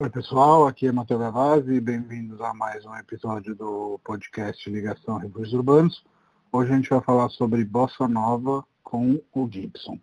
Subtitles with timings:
[0.00, 5.18] Oi pessoal, aqui é Matheus Gavazzi e bem-vindos a mais um episódio do podcast Ligação
[5.18, 6.04] Refúgios Urbanos.
[6.52, 9.98] Hoje a gente vai falar sobre Bossa Nova com o Gibson.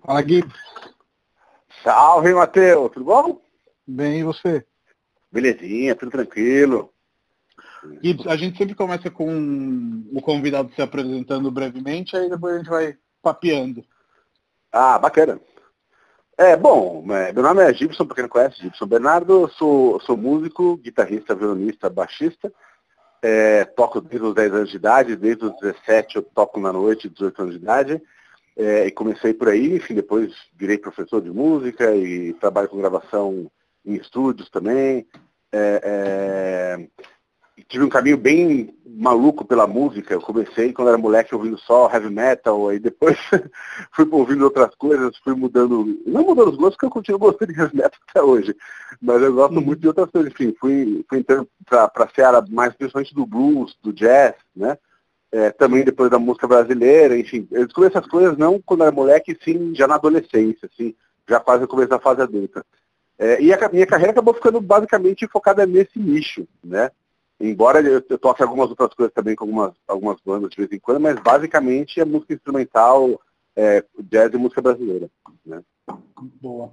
[0.00, 0.56] Fala Gibson.
[1.84, 3.42] Salve Matheus, tudo bom?
[3.86, 4.64] Bem, e você?
[5.30, 6.90] Belezinha, tudo tranquilo.
[8.02, 12.70] Gibson, a gente sempre começa com o convidado se apresentando brevemente, aí depois a gente
[12.70, 13.84] vai papeando.
[14.72, 15.38] Ah, bacana.
[16.38, 20.16] É, bom, é, meu nome é Gibson, para quem não conhece, Gibson Bernardo, sou, sou
[20.16, 22.52] músico, guitarrista, violonista, baixista,
[23.20, 27.08] é, toco desde os 10 anos de idade, desde os 17 eu toco na noite,
[27.08, 28.02] 18 anos de idade,
[28.56, 33.50] é, e comecei por aí, enfim, depois virei professor de música e trabalho com gravação
[33.84, 35.06] em estúdios também.
[35.52, 36.88] É, é
[37.68, 40.14] tive um caminho bem maluco pela música.
[40.14, 43.18] Eu comecei quando era moleque ouvindo só heavy metal, aí depois
[43.92, 47.60] fui ouvindo outras coisas, fui mudando, não mudando os gostos, porque eu continuo gostando de
[47.60, 48.56] heavy metal até hoje,
[49.00, 49.62] mas eu gosto uhum.
[49.62, 50.32] muito de outras coisas.
[50.32, 54.76] Enfim, fui, fui entrando para a seara mais principalmente do blues, do jazz, né?
[55.30, 59.38] É, também depois da música brasileira, enfim, eu descobri essas coisas não quando era moleque,
[59.42, 60.94] sim, já na adolescência, assim,
[61.26, 62.62] já quase no começo da fase adulta.
[63.18, 66.90] É, e a minha carreira acabou ficando basicamente focada nesse nicho, né?
[67.42, 70.78] Embora eu, eu toque algumas outras coisas também com algumas, algumas bandas de vez em
[70.78, 73.20] quando, mas basicamente é música instrumental,
[73.56, 75.10] é, jazz e música brasileira.
[75.44, 75.60] Né?
[76.40, 76.72] Boa.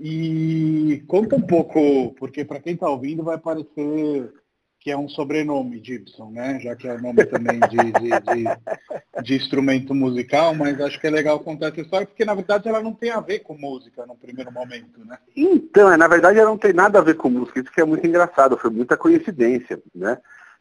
[0.00, 4.32] E conta um pouco, porque para quem está ouvindo vai parecer
[4.80, 6.58] que é um sobrenome Gibson, né?
[6.58, 11.06] Já que é o nome também de, de, de, de, instrumento musical, mas acho que
[11.06, 14.06] é legal contar essa história, porque na verdade ela não tem a ver com música
[14.06, 15.18] no primeiro momento, né?
[15.36, 17.84] Então, é, na verdade ela não tem nada a ver com música, isso que é
[17.84, 20.16] muito engraçado, foi muita coincidência, né?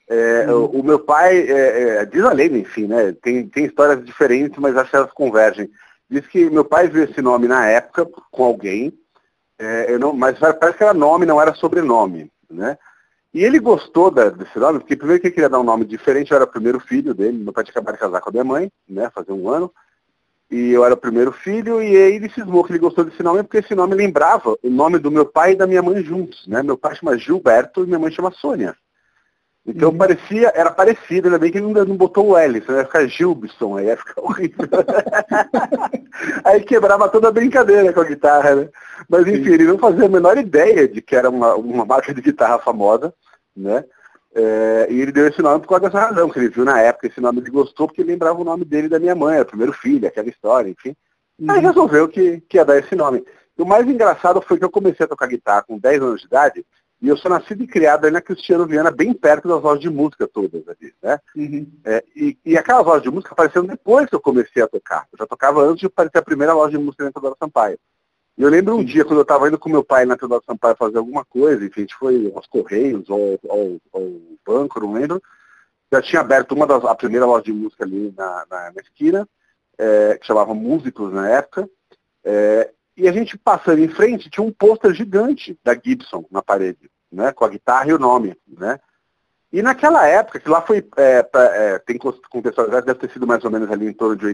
[0.10, 0.64] É, uhum.
[0.64, 3.14] o, o, meu pai, é, é, diz a lei, enfim, né?
[3.22, 5.70] Tem, tem histórias diferentes, mas acho que elas convergem.
[6.10, 8.92] Diz que meu pai viu esse nome na época com alguém,
[9.58, 12.78] é, não, mas parece que era nome, não era sobrenome, né?
[13.34, 16.32] E ele gostou da, desse nome, porque primeiro que ele queria dar um nome diferente,
[16.32, 18.44] eu era o primeiro filho dele, meu pai tinha acabado de casar com a minha
[18.44, 19.72] mãe, né, fazer um ano,
[20.50, 23.44] e eu era o primeiro filho, e aí ele cismou que ele gostou desse nome,
[23.44, 26.64] porque esse nome lembrava o nome do meu pai e da minha mãe juntos, né,
[26.64, 28.76] meu pai chama Gilberto e minha mãe chama Sônia.
[29.70, 29.98] Então uhum.
[29.98, 33.06] parecia, era parecido, ainda bem que ele não, não botou o L, senão ia ficar
[33.06, 34.68] Gilbson, aí ia ficar horrível.
[36.44, 38.70] aí quebrava toda a brincadeira com a guitarra, né?
[39.08, 39.54] Mas enfim, Sim.
[39.54, 43.14] ele não fazia a menor ideia de que era uma, uma marca de guitarra famosa,
[43.60, 43.84] né?
[44.34, 47.08] É, e ele deu esse nome por causa dessa razão, que ele viu na época
[47.08, 49.48] esse nome ele gostou porque ele lembrava o nome dele da minha mãe, era o
[49.48, 50.96] primeiro filho, aquela história, enfim.
[51.40, 51.52] Uhum.
[51.52, 53.24] Aí resolveu que, que ia dar esse nome.
[53.58, 56.28] E o mais engraçado foi que eu comecei a tocar guitarra com 10 anos de
[56.28, 56.66] idade,
[57.02, 59.90] e eu sou nascido e criado aí na Cristiano Viana, bem perto das lojas de
[59.90, 61.18] música todas ali, né?
[61.36, 61.68] Uhum.
[61.86, 65.08] É, e, e aquelas lojas de música apareceram depois que eu comecei a tocar.
[65.12, 67.80] Eu já tocava antes de aparecer a primeira loja de música na Teodoro Sampaio.
[68.40, 70.78] E eu lembro um dia, quando eu estava indo com meu pai na Teodoro Sampaio
[70.78, 74.10] fazer alguma coisa, enfim, a gente foi aos Correios ou ao, ao,
[74.48, 75.22] banco, não lembro,
[75.92, 79.28] já tinha aberto uma das, a primeira loja de música ali na, na, na esquina,
[79.78, 81.70] é, que chamava Músicos na época,
[82.24, 86.90] é, e a gente passando em frente, tinha um pôster gigante da Gibson na parede,
[87.12, 87.34] né?
[87.34, 88.80] Com a guitarra e o nome, né?
[89.52, 93.44] E naquela época, que lá foi, é, pra, é, tem contextualidade, deve ter sido mais
[93.44, 94.26] ou menos ali em torno de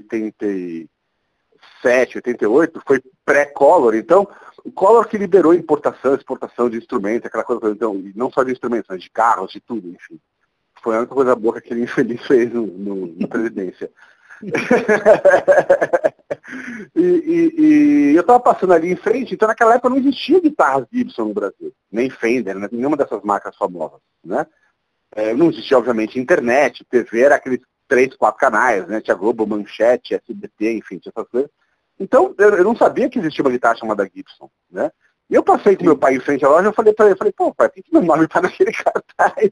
[1.86, 4.28] 87, 88, foi pré-Collor, então,
[4.64, 8.88] o Collor que liberou importação, exportação de instrumentos, aquela coisa, então, não só de instrumentos,
[8.90, 10.20] mas de carros, de tudo, enfim.
[10.82, 13.92] Foi a única coisa boa que aquele infeliz fez no, no, na presidência.
[16.96, 20.86] e, e, e, eu estava passando ali em frente, então naquela época não existia guitarras
[20.92, 22.68] Gibson no Brasil, nem Fender, né?
[22.72, 24.02] nenhuma dessas marcas famosas.
[24.24, 24.46] Né?
[25.14, 29.02] É, não existia, obviamente, internet, TV, era aqueles três, quatro canais, né?
[29.02, 31.50] Tinha Globo, Manchete, SBT, enfim, tinha essas coisas.
[32.00, 34.92] Então, eu, eu, não sabia que existia uma guitarra chamada Gibson, né?
[35.30, 37.34] E eu passei com meu pai em frente à loja, eu falei para ele, falei,
[37.34, 39.52] pô, pai, por que meu nome está naquele cartaz?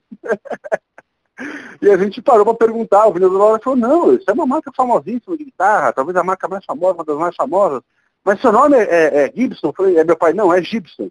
[1.81, 4.71] E a gente parou para perguntar, o vendedor lá falou, não, isso é uma marca
[4.75, 7.81] famosíssima de guitarra, talvez a marca mais famosa, uma das mais famosas.
[8.23, 9.67] Mas seu nome é, é, é Gibson?
[9.67, 11.09] Eu falei, é meu pai, não, é Gibson.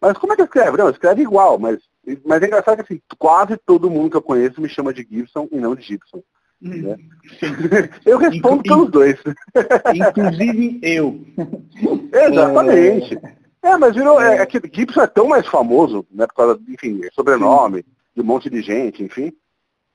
[0.00, 0.76] Mas como é que escreve?
[0.76, 1.78] Não, escreve igual, mas,
[2.24, 5.48] mas é engraçado que assim, quase todo mundo que eu conheço me chama de Gibson
[5.52, 6.22] e não de Gibson.
[6.62, 6.96] Hum, né?
[8.04, 9.18] Eu respondo pelos dois.
[9.94, 11.24] Inclusive eu.
[12.12, 13.18] Exatamente.
[13.62, 14.20] É, mas virou.
[14.20, 16.26] É, é que Gibson é tão mais famoso, né?
[16.26, 17.84] Por causa, enfim, sobrenome, Sim.
[18.16, 19.32] de um monte de gente, enfim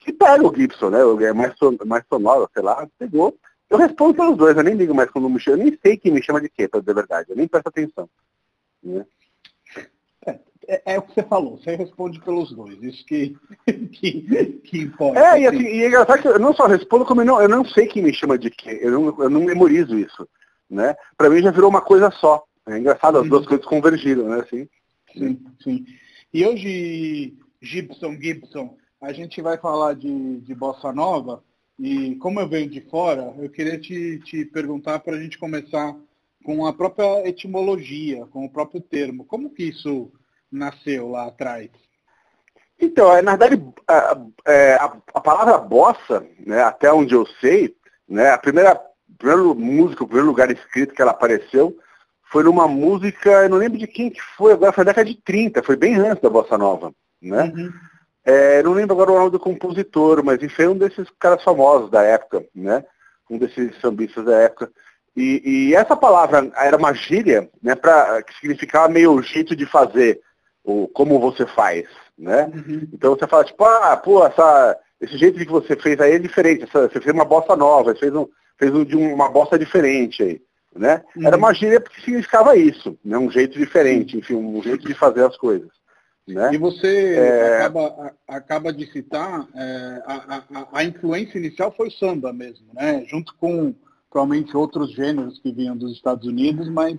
[0.05, 0.99] que pega o Gibson, né?
[1.27, 3.35] É mais, son, mais sonoro, sei lá, pegou.
[3.67, 6.11] Eu respondo pelos dois, eu nem ligo mais quando me chama, eu nem sei quem
[6.11, 8.07] me chama de quê, pra dizer a verdade, eu nem presto atenção.
[8.83, 9.03] Né?
[10.67, 13.35] É, é, o que você falou, você responde pelos dois, isso que,
[13.91, 15.19] que, que importa.
[15.19, 17.49] É, e, assim, e é engraçado que eu não só respondo, como eu não, eu
[17.49, 20.27] não sei quem me chama de quê, eu não, eu não memorizo isso.
[20.69, 20.95] Né?
[21.15, 22.43] Para mim já virou uma coisa só.
[22.67, 23.47] É engraçado, as duas uhum.
[23.49, 24.39] coisas convergiram, né?
[24.39, 24.67] Assim.
[25.13, 25.85] Sim, sim.
[26.33, 31.43] E hoje, Gibson, Gibson, a gente vai falar de, de bossa nova
[31.79, 35.95] e como eu venho de fora, eu queria te, te perguntar para a gente começar
[36.43, 39.25] com a própria etimologia, com o próprio termo.
[39.25, 40.11] Como que isso
[40.55, 41.69] nasceu lá atrás?
[42.79, 47.75] Então, é, na verdade, a, é, a, a palavra bossa, né, até onde eu sei,
[48.07, 48.79] né, a primeira,
[49.17, 51.77] primeiro música, o primeiro lugar escrito que ela apareceu
[52.31, 55.15] foi numa música, eu não lembro de quem que foi, agora foi na década de
[55.21, 56.93] 30, foi bem antes da Bossa Nova.
[57.21, 57.53] Né?
[57.55, 57.73] Uhum.
[58.25, 62.01] É, não lembro agora o nome do compositor, mas enfim, um desses caras famosos da
[62.01, 62.83] época, né?
[63.29, 64.71] Um desses sambistas da época.
[65.15, 70.19] E, e essa palavra era uma gíria, né, pra, que significava meio jeito de fazer,
[70.65, 71.85] o como você faz,
[72.17, 72.51] né?
[72.53, 72.87] Uhum.
[72.91, 76.63] Então você fala, tipo, ah, pô, essa, esse jeito que você fez aí é diferente,
[76.63, 78.27] essa, você fez uma bosta nova, fez, um,
[78.57, 80.41] fez um, de uma bosta diferente aí.
[80.75, 81.01] Né?
[81.15, 81.27] Uhum.
[81.27, 83.17] Era uma gíria que significava isso, né?
[83.17, 85.69] um jeito diferente, enfim, um jeito de fazer as coisas.
[86.27, 86.53] Né?
[86.53, 87.57] E você é...
[87.57, 93.05] acaba, acaba de citar, é, a, a, a, influência inicial foi o samba mesmo, né?
[93.07, 93.73] junto com
[94.09, 96.97] provavelmente outros gêneros que vinham dos Estados Unidos, mas.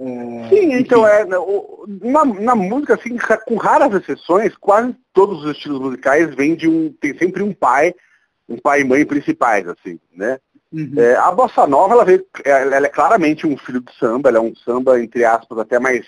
[0.00, 5.78] É, Sim, então é, na, na música, assim, com raras exceções, quase todos os estilos
[5.78, 6.90] musicais vêm de um.
[6.98, 7.94] tem sempre um pai,
[8.48, 10.38] um pai e mãe principais, assim, né?
[10.72, 10.94] Uhum.
[10.96, 14.40] É, a bossa nova, ela, veio, ela, é claramente um filho do samba, ela é
[14.40, 16.06] um samba, entre aspas, até mais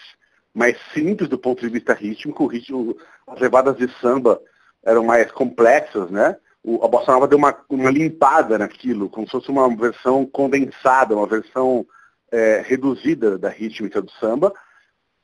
[0.54, 2.94] mais simples do ponto de vista rítmico, o ritmo,
[3.26, 4.40] as levadas de samba
[4.84, 6.36] eram mais complexas, né?
[6.62, 11.16] O, a bossa nova deu uma, uma limpada naquilo, como se fosse uma versão condensada,
[11.16, 11.86] uma versão
[12.32, 14.52] é, reduzida da rítmica do samba.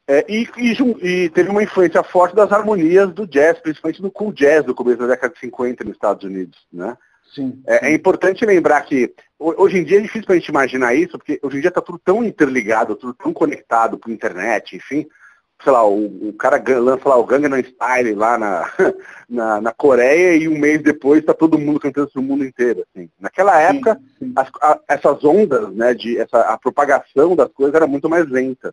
[0.06, 0.72] É, e, e,
[1.06, 4.98] e, teve uma influência forte das harmonias do jazz, principalmente do cool jazz do começo
[4.98, 6.96] da década de 50 nos Estados Unidos, né?
[7.34, 10.94] Sim, é, é, importante lembrar que hoje em dia é difícil para a gente imaginar
[10.94, 15.06] isso, porque hoje em dia está tudo tão interligado, tudo tão conectado por internet, enfim,
[15.62, 18.70] sei lá, o, o cara lança lá o Gangnam Style lá na,
[19.28, 22.84] na, na, Coreia e um mês depois está todo mundo cantando no mundo inteiro.
[22.94, 23.08] Assim.
[23.18, 24.32] Naquela época, sim, sim.
[24.36, 28.72] As, a, essas ondas, né, de, essa, a propagação das coisas era muito mais lenta.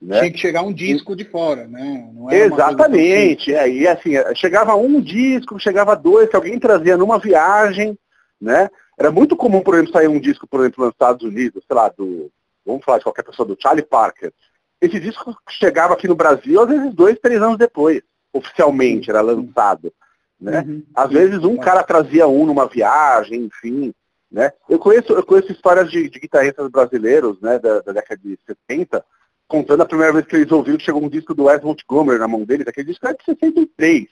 [0.00, 0.18] Né?
[0.20, 2.06] Tinha que chegar um disco de fora, né?
[2.30, 7.98] Exatamente, é, e assim, chegava um disco, chegava dois, se alguém trazia numa viagem,
[8.38, 8.68] né?
[8.98, 11.88] Era muito comum, por exemplo, sair um disco, por exemplo, nos Estados Unidos, sei lá,
[11.88, 12.30] do,
[12.64, 14.32] vamos falar de qualquer pessoa, do Charlie Parker,
[14.80, 18.02] esse disco chegava aqui no Brasil, às vezes, dois, três anos depois,
[18.32, 19.92] oficialmente, era lançado.
[20.40, 20.60] Né?
[20.60, 20.82] Uhum.
[20.94, 23.94] Às vezes um cara trazia um numa viagem, enfim.
[24.30, 24.52] Né?
[24.68, 29.04] Eu, conheço, eu conheço histórias de, de guitarristas brasileiros né, da, da, década de 70,
[29.48, 32.28] contando a primeira vez que eles ouviram que chegou um disco do Wes Montgomery na
[32.28, 34.06] mão deles, aquele disco era de 63,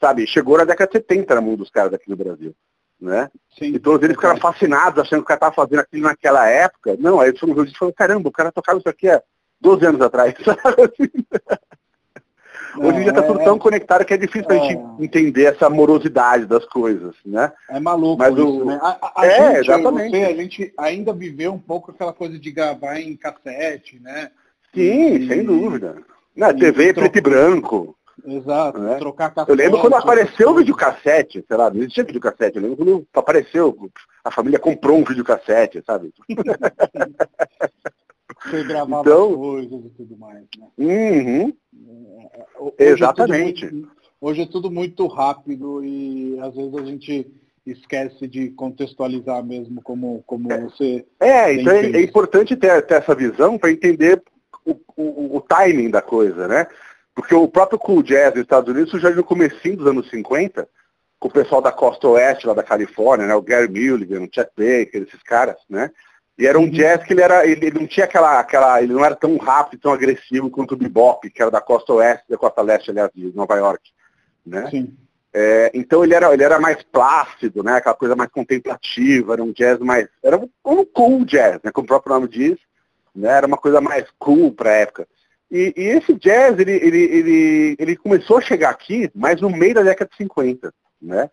[0.00, 0.26] sabe?
[0.26, 2.54] Chegou na década de 70 na mão dos caras aqui no Brasil.
[3.00, 3.28] Né?
[3.58, 6.96] Sim, e todos eles ficaram fascinados, achando que o cara estava fazendo aquilo naquela época.
[6.98, 9.08] Não, aí eles foram ver o disco e falaram, caramba, o cara tocava isso aqui
[9.08, 9.20] há
[9.62, 10.34] 12 anos atrás,
[12.74, 15.44] Hoje em dia está tudo é, tão conectado que é difícil é, a gente entender
[15.44, 17.52] essa morosidade das coisas, né?
[17.68, 18.64] É maluco Mas isso, o...
[18.64, 18.78] né?
[18.82, 20.10] A, a é, gente, exatamente.
[20.10, 24.30] Você, a gente ainda viveu um pouco aquela coisa de gravar em cassete, né?
[24.74, 25.96] Sim, e, sem dúvida.
[26.34, 27.94] Na TV é preto e branco.
[28.24, 28.96] Exato, né?
[28.96, 29.50] trocar cassete.
[29.50, 33.76] Eu lembro quando apareceu o videocassete, sei lá, não existia videocassete, eu lembro quando apareceu,
[34.24, 36.10] a família comprou um videocassete, sabe?
[38.44, 40.66] Você gravava então, coisas e tudo mais, né?
[40.78, 41.52] Uhum.
[42.34, 43.66] É, hoje Exatamente.
[43.66, 43.90] É muito,
[44.20, 47.32] hoje é tudo muito rápido e às vezes a gente
[47.66, 50.60] esquece de contextualizar mesmo como, como é.
[50.60, 51.04] você.
[51.20, 54.20] É, então é, é, importante ter, ter essa visão para entender
[54.64, 56.66] o, o, o, timing da coisa, né?
[57.14, 60.68] Porque o próprio cool jazz nos Estados Unidos já no comecinho dos anos 50,
[61.18, 63.34] com o pessoal da costa oeste lá da Califórnia, né?
[63.34, 65.90] O Gary Mulligan, o Chet Baker, esses caras, né?
[66.38, 69.04] E era um jazz que ele era, ele, ele, não tinha aquela, aquela, ele não
[69.04, 72.62] era tão rápido, tão agressivo quanto o bebop, que era da costa oeste, da costa
[72.62, 73.90] leste, aliás, de Nova York,
[74.44, 74.68] né?
[74.70, 74.96] Sim.
[75.34, 77.76] É, então ele era, ele era mais plácido, né?
[77.76, 81.70] Aquela coisa mais contemplativa, era um jazz mais, era um, um cool jazz, né?
[81.70, 82.58] Como o próprio nome diz,
[83.14, 83.30] né?
[83.30, 85.08] Era uma coisa mais cool para a época.
[85.50, 89.74] E, e, esse jazz, ele, ele, ele, ele começou a chegar aqui, mais no meio
[89.74, 91.30] da década de 50, né?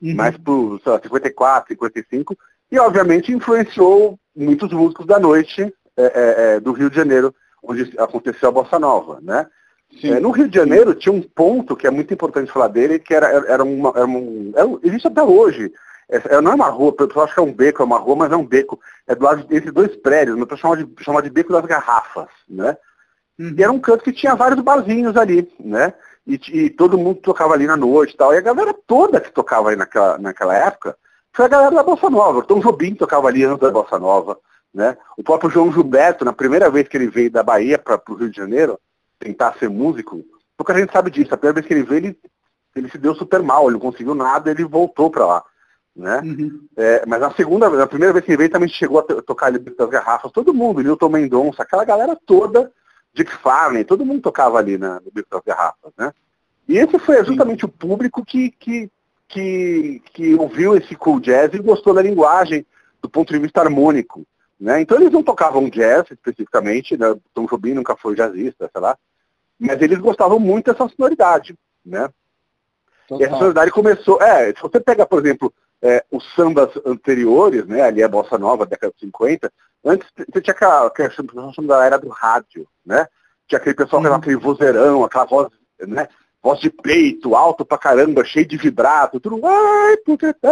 [0.00, 0.14] Uhum.
[0.14, 2.36] Mais por, sei lá, 54, 55,
[2.72, 5.62] e obviamente influenciou muitos músicos da noite
[5.94, 9.46] é, é, é, do Rio de Janeiro, onde aconteceu a Bossa Nova, né?
[10.02, 13.12] É, no Rio de Janeiro tinha um ponto que é muito importante falar dele, que
[13.12, 15.70] era, era, uma, era, um, era existe até hoje.
[16.08, 18.16] É, não é uma rua, o pessoal acha que é um beco, é uma rua,
[18.16, 18.80] mas é um beco.
[19.06, 22.74] É do lado desses dois prédios, mas chama de, chama de beco das garrafas, né?
[23.38, 23.54] Uhum.
[23.54, 25.92] E era um canto que tinha vários barzinhos ali, né?
[26.26, 28.32] E, e, todo mundo tocava ali na noite e tal.
[28.32, 30.96] E a galera toda que tocava aí naquela, naquela época
[31.32, 32.40] foi a galera da Bossa Nova.
[32.40, 34.38] O Tom Jobim tocava ali antes da Bossa Nova.
[34.72, 34.96] Né?
[35.16, 38.30] O próprio João Gilberto, na primeira vez que ele veio da Bahia para o Rio
[38.30, 38.78] de Janeiro,
[39.18, 40.22] tentar ser músico,
[40.56, 41.34] pouca gente sabe disso.
[41.34, 42.18] A primeira vez que ele veio, ele,
[42.74, 45.44] ele se deu super mal, ele não conseguiu nada, ele voltou para lá.
[45.94, 46.20] Né?
[46.24, 46.66] Uhum.
[46.76, 49.58] É, mas na segunda na primeira vez que ele veio também chegou a tocar ali
[49.58, 52.72] das garrafas, todo mundo, Milton Mendonça, aquela galera toda,
[53.12, 56.12] Dick Farney, todo mundo tocava ali na, no Bico das Garrafas, né?
[56.66, 57.66] E esse foi justamente Sim.
[57.66, 58.90] o público que, que,
[59.32, 62.66] que, que ouviu esse cool jazz e gostou da linguagem
[63.00, 64.26] do ponto de vista harmônico.
[64.60, 64.82] Né?
[64.82, 67.16] Então eles não tocavam jazz especificamente, né?
[67.34, 68.96] Tom Jobim nunca foi jazzista, sei lá,
[69.58, 71.56] mas eles gostavam muito dessa sonoridade.
[71.84, 72.08] Né?
[73.10, 74.20] E essa sonoridade começou.
[74.22, 78.66] É, se você pega, por exemplo, é, os sambas anteriores, né, ali a Bossa Nova,
[78.66, 79.50] década de 50,
[79.84, 81.10] antes você tinha aquela, aquela
[81.66, 83.06] da era do rádio, né?
[83.48, 84.08] Tinha aquele pessoal uhum.
[84.08, 85.48] com aquele vozeirão, aquela voz,
[85.80, 86.06] né?
[86.42, 90.50] Voz de peito, alto pra caramba, cheio de vibrato, tudo, ai, porque tem,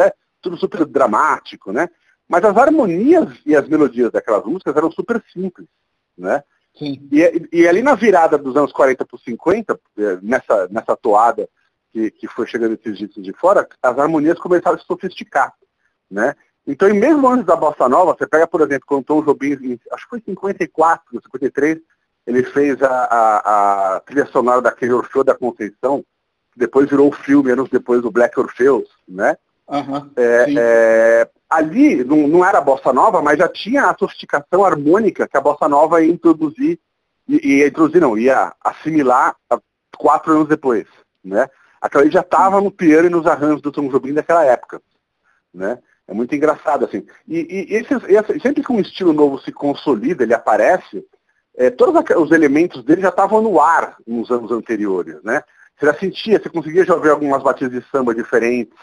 [0.00, 0.12] é,
[0.42, 1.88] tudo super dramático, né?
[2.28, 5.68] Mas as harmonias e as melodias daquelas músicas eram super simples,
[6.16, 6.42] né?
[6.76, 7.08] Sim.
[7.10, 11.48] E, e ali na virada dos anos 40 para 50, é, nessa, nessa toada
[11.92, 15.52] que, que foi chegando esses discos de fora, as harmonias começaram a se sofisticar,
[16.10, 16.34] né?
[16.66, 20.04] Então, e mesmo antes da Bossa Nova, você pega, por exemplo, quando Tom Jobim, acho
[20.04, 21.78] que foi em 54, 53,
[22.28, 26.04] ele fez a, a, a trilha sonora daquele Orfeu da Conceição,
[26.52, 29.34] que depois virou o filme, anos depois, do Black Orpheus, né?
[29.66, 34.62] Uhum, é, é, ali não, não, era a bossa nova, mas já tinha a sofisticação
[34.62, 36.78] harmônica que a bossa nova ia introduzir,
[37.26, 39.34] ia introduzir não, ia assimilar
[39.96, 40.86] quatro anos depois,
[41.24, 41.48] né?
[41.80, 44.82] Aquela ali já estava no piano e nos arranjos do Tom Jobim daquela época,
[45.52, 45.78] né?
[46.06, 47.06] É muito engraçado, assim.
[47.26, 51.04] E, e esses, esse, sempre que um estilo novo se consolida, ele aparece,
[51.58, 55.42] é, todos os elementos dele já estavam no ar nos anos anteriores, né?
[55.76, 58.78] Você já sentia, você conseguia já ouvir algumas batidas de samba diferentes,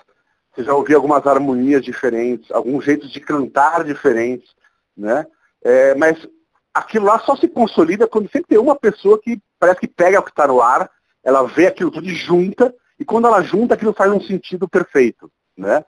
[0.54, 4.54] você já ouvia algumas harmonias diferentes, alguns jeitos de cantar diferentes,
[4.96, 5.26] né?
[5.64, 6.28] É, mas
[6.74, 10.24] aquilo lá só se consolida quando sempre tem uma pessoa que parece que pega o
[10.24, 10.92] que está no ar,
[11.24, 15.32] ela vê aquilo tudo e junta, e quando ela junta, aquilo faz um sentido perfeito,
[15.58, 15.84] né?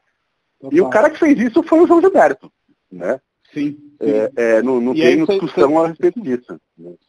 [0.58, 0.78] Total.
[0.78, 2.50] E o cara que fez isso foi o João Gilberto,
[2.90, 3.20] né?
[3.58, 3.78] Sim.
[4.00, 6.60] É, é, não não tem discussão a respeito disso.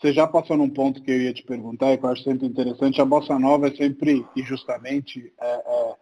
[0.01, 2.47] Você já passou num ponto que eu ia te perguntar e que eu acho sempre
[2.47, 3.01] interessante.
[3.01, 5.95] A Bossa Nova é sempre, e justamente, é, é,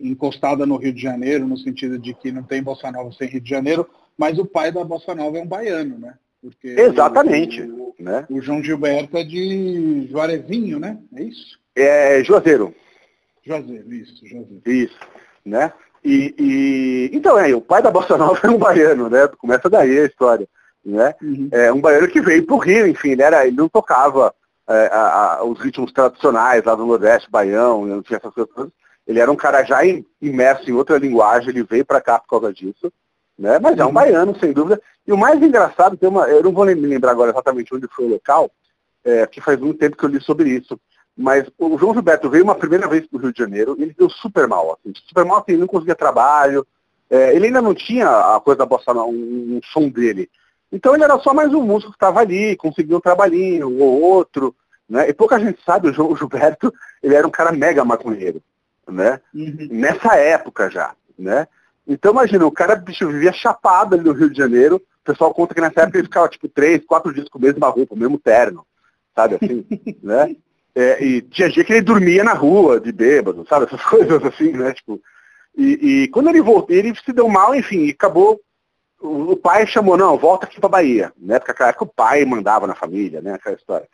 [0.00, 3.40] encostada no Rio de Janeiro, no sentido de que não tem Bossa Nova sem Rio
[3.40, 6.14] de Janeiro, mas o pai da Bossa Nova é um baiano, né?
[6.40, 7.62] Porque Exatamente.
[7.62, 8.26] O, né?
[8.30, 10.98] o João Gilberto é de Juarezinho, né?
[11.16, 11.58] É isso?
[11.74, 12.72] É Juazeiro.
[13.42, 14.62] Juazeiro, isso, Juazeiro.
[14.64, 14.98] Isso,
[15.44, 15.72] né?
[16.04, 19.26] E, e, então, é, o pai da Bossa Nova é um baiano, né?
[19.38, 20.46] Começa daí a história.
[20.84, 21.14] Né?
[21.22, 21.48] Uhum.
[21.50, 24.34] É um baiano que veio para o Rio, enfim, ele, era, ele não tocava
[24.68, 28.70] é, a, a, os ritmos tradicionais lá do Nordeste, baião, não tinha essas coisas.
[29.06, 29.80] Ele era um cara já
[30.20, 32.92] imerso em outra linguagem, ele veio para cá por causa disso.
[33.38, 33.58] Né?
[33.58, 33.94] Mas é um uhum.
[33.94, 34.80] baiano, sem dúvida.
[35.06, 38.04] E o mais engraçado, tem uma, eu não vou me lembrar agora exatamente onde foi
[38.04, 38.50] o local,
[39.04, 40.78] é, que faz muito tempo que eu li sobre isso.
[41.16, 43.94] Mas o João Gilberto veio uma primeira vez para o Rio de Janeiro e ele
[43.96, 44.72] deu super mal.
[44.72, 46.66] Assim, super mal, assim, ele não conseguia trabalho.
[47.08, 49.10] É, ele ainda não tinha a coisa da bossa, um,
[49.56, 50.28] um, som dele.
[50.72, 54.54] Então ele era só mais um músico que estava ali, conseguiu um trabalhinho, ou outro.
[54.88, 55.08] Né?
[55.08, 58.42] E pouca gente sabe, o João Gilberto, ele era um cara mega maconheiro.
[58.88, 59.20] Né?
[59.32, 59.68] Uhum.
[59.70, 60.94] Nessa época já.
[61.16, 61.46] Né?
[61.86, 64.76] Então imagina, o cara bicho, vivia chapado ali no Rio de Janeiro.
[64.76, 67.68] O pessoal conta que nessa época ele ficava tipo três, quatro dias com a mesma
[67.68, 68.66] roupa, o mesmo terno.
[69.14, 69.64] Sabe assim?
[70.02, 70.34] né?
[70.74, 73.66] É, e tinha dia que ele dormia na rua, de bêbado, sabe?
[73.66, 74.72] Essas coisas assim, né?
[74.72, 75.00] Tipo,
[75.56, 78.40] e, e quando ele voltou, ele se deu mal, enfim, e acabou.
[79.00, 81.12] O, o pai chamou, não, volta aqui pra Bahia.
[81.16, 81.38] Né?
[81.38, 83.34] Porque naquela época o pai mandava na família, né?
[83.34, 83.88] Aquela história.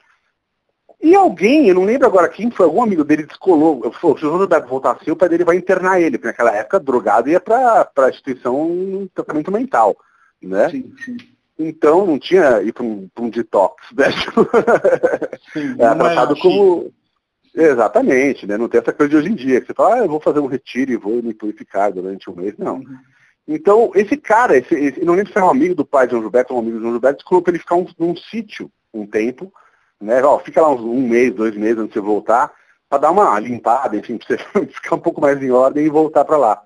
[1.02, 4.36] E alguém, eu não lembro agora quem foi, algum amigo dele descolou, falou, se o
[4.36, 7.90] Roberto voltar assim, o pai dele vai internar ele, porque naquela época drogado ia para
[7.96, 9.96] a instituição tratamento mental.
[10.42, 10.68] Né?
[10.68, 11.16] Sim, sim.
[11.62, 14.06] Então não tinha ir para um, um, detox, né?
[15.52, 16.90] Sim, é tratado como.
[17.54, 18.56] Exatamente, né?
[18.56, 20.38] Não tem essa coisa de hoje em dia, que você fala, ah, eu vou fazer
[20.38, 22.54] um retiro e vou me purificar durante um mês.
[22.56, 22.76] Não.
[22.76, 22.96] Uhum.
[23.46, 26.22] Então, esse cara, esse, esse, não lembro se era um amigo do pai de João
[26.22, 29.52] Gilberto, um amigo de João Gilberto, desculpa ele ficar um, num sítio um tempo,
[30.00, 30.22] né?
[30.22, 32.52] Ó, fica lá uns, um mês, dois meses antes de você voltar,
[32.88, 36.24] para dar uma limpada, enfim, para você ficar um pouco mais em ordem e voltar
[36.24, 36.62] para lá.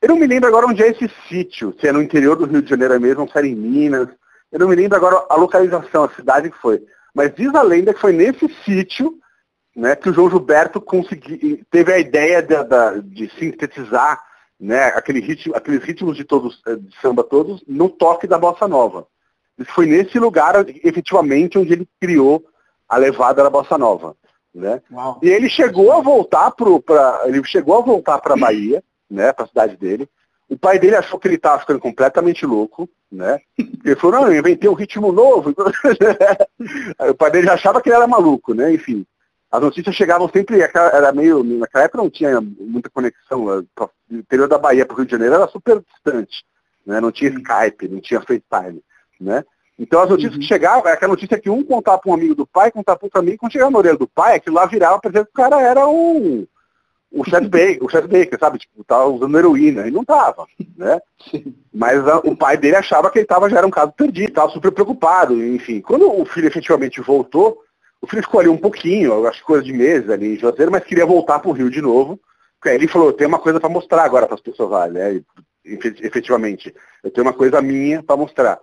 [0.00, 2.62] Eu não me lembro agora onde é esse sítio, se é no interior do Rio
[2.62, 4.08] de Janeiro mesmo, se era em Minas,
[4.52, 6.82] eu não me lembro agora a localização, a cidade que foi.
[7.14, 9.14] Mas diz a lenda que foi nesse sítio
[9.74, 14.20] né, que o João Gilberto consegui, teve a ideia de, de, de sintetizar
[14.58, 18.68] né, aquele ritmo, aqueles ritmos de, todos, eh, de samba todos no toque da bossa
[18.68, 19.06] nova.
[19.68, 20.54] Foi nesse lugar,
[20.84, 22.44] efetivamente, onde ele criou
[22.88, 24.16] a levada da bossa nova.
[24.54, 24.82] Né?
[25.22, 29.48] E ele chegou a voltar para ele chegou a voltar para Bahia, né, para a
[29.48, 30.08] cidade dele.
[30.50, 33.40] O pai dele achou que ele estava ficando completamente louco, né?
[33.56, 35.54] Ele falou, não, eu inventei um ritmo novo.
[37.08, 38.74] o pai dele já achava que ele era maluco, né?
[38.74, 39.06] Enfim,
[39.50, 43.66] as notícias chegavam sempre, era meio, naquela época não tinha muita conexão, o
[44.10, 46.44] interior da Bahia para o Rio de Janeiro era super distante,
[46.84, 47.00] né?
[47.00, 48.82] Não tinha Skype, não tinha FaceTime,
[49.20, 49.44] né?
[49.78, 50.40] Então as notícias uhum.
[50.40, 53.06] que chegavam, é aquela notícia que um contava para um amigo do pai, contava para
[53.06, 55.42] outro amigo, quando chegava na orelha do pai, aquilo lá virava, por exemplo, que o
[55.42, 56.46] cara era um,
[57.12, 58.58] o Chad Baker, o Chad Baker, sabe?
[58.58, 61.00] Tipo, tava usando heroína, e não tava, né?
[61.74, 64.52] Mas a, o pai dele achava que ele tava, já era um caso perdido, tava
[64.52, 65.80] super preocupado, enfim.
[65.80, 67.58] Quando o filho efetivamente voltou,
[68.00, 70.84] o filho ficou ali um pouquinho, acho que coisa de meses ali em Juazeiro, mas
[70.84, 72.18] queria voltar para o Rio de novo.
[72.64, 75.20] Aí ele falou, tem uma coisa para mostrar agora para as pessoas lá, né?
[75.64, 78.60] Efetivamente, eu tenho uma coisa minha para mostrar.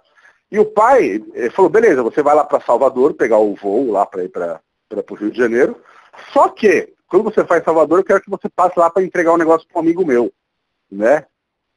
[0.52, 4.06] E o pai eh, falou, beleza, você vai lá para Salvador, pegar o voo lá
[4.06, 4.62] para ir para
[4.92, 5.76] o Rio de Janeiro.
[6.32, 9.38] Só que, quando você faz Salvador, eu quero que você passe lá para entregar um
[9.38, 10.32] negócio para um amigo meu.
[10.92, 11.26] Né?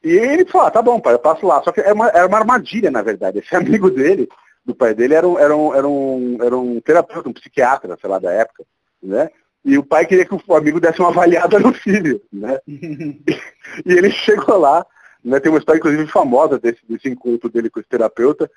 [0.02, 1.62] E ele falou, ah, tá bom, pai, eu passo lá.
[1.62, 3.38] Só que era uma, era uma armadilha, na verdade.
[3.38, 4.28] Esse amigo dele,
[4.64, 8.10] do pai dele, era um, era um, era um, era um terapeuta, um psiquiatra, sei
[8.10, 8.64] lá, da época.
[9.02, 9.30] Né?
[9.64, 12.20] E o pai queria que o amigo desse uma avaliada no filho.
[12.32, 12.58] Né?
[12.66, 14.84] e ele chegou lá,
[15.22, 18.50] né, tem uma história, inclusive, famosa desse, desse encontro dele com esse terapeuta,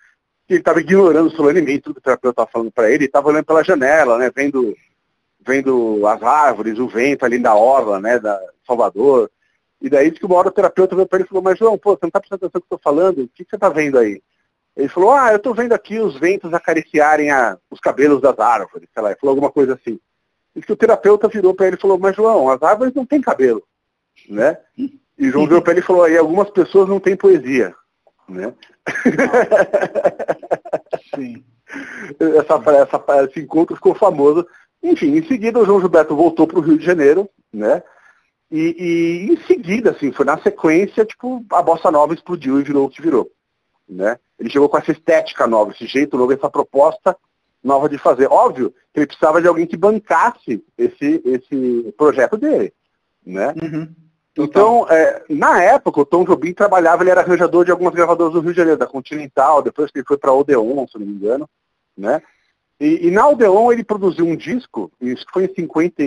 [0.48, 3.46] que ele estava ignorando solenemente tudo que o terapeuta estava falando para ele, estava olhando
[3.46, 4.76] pela janela, né, vendo,
[5.46, 9.30] vendo as árvores, o vento ali da orla, né, da Salvador.
[9.82, 11.92] E daí que uma hora o terapeuta veio para ele e falou, mas João, pô,
[11.92, 13.24] você não está prestando atenção no que eu estou falando?
[13.24, 14.22] O que, que você está vendo aí?
[14.76, 18.90] Ele falou, ah, eu estou vendo aqui os ventos acariciarem a, os cabelos das árvores,
[18.92, 20.00] sei lá, ele falou alguma coisa assim.
[20.56, 23.22] E que o terapeuta virou para ele e falou, mas João, as árvores não têm
[23.22, 23.64] cabelo,
[24.30, 24.58] né?
[24.78, 27.76] E João virou para ele e falou, aí algumas pessoas não têm poesia.
[28.28, 28.54] Né?
[31.14, 31.44] Sim.
[32.20, 34.46] essa, essa, esse encontro ficou famoso.
[34.84, 37.82] Enfim, em seguida o João Gilberto voltou para o Rio de Janeiro, né?
[38.52, 42.86] E, e, em seguida, assim, foi na sequência, tipo, a bossa nova explodiu e virou
[42.86, 43.32] o que virou.
[43.90, 44.20] Né?
[44.38, 47.18] Ele chegou com essa estética nova, esse jeito novo, essa proposta
[47.64, 48.28] nova de fazer.
[48.28, 52.72] Óbvio que ele precisava de alguém que bancasse esse, esse projeto dele.
[53.26, 53.56] Né?
[53.60, 53.90] Uhum.
[54.38, 58.42] Então, é, na época, o Tom Jobim trabalhava, ele era arranjador de algumas gravadoras do
[58.42, 61.50] Rio de Janeiro, da Continental, depois que ele foi para Odeon, se não me engano,
[61.98, 62.22] né?
[62.80, 66.04] E, e, na Odeon ele produziu um disco, isso foi em 50,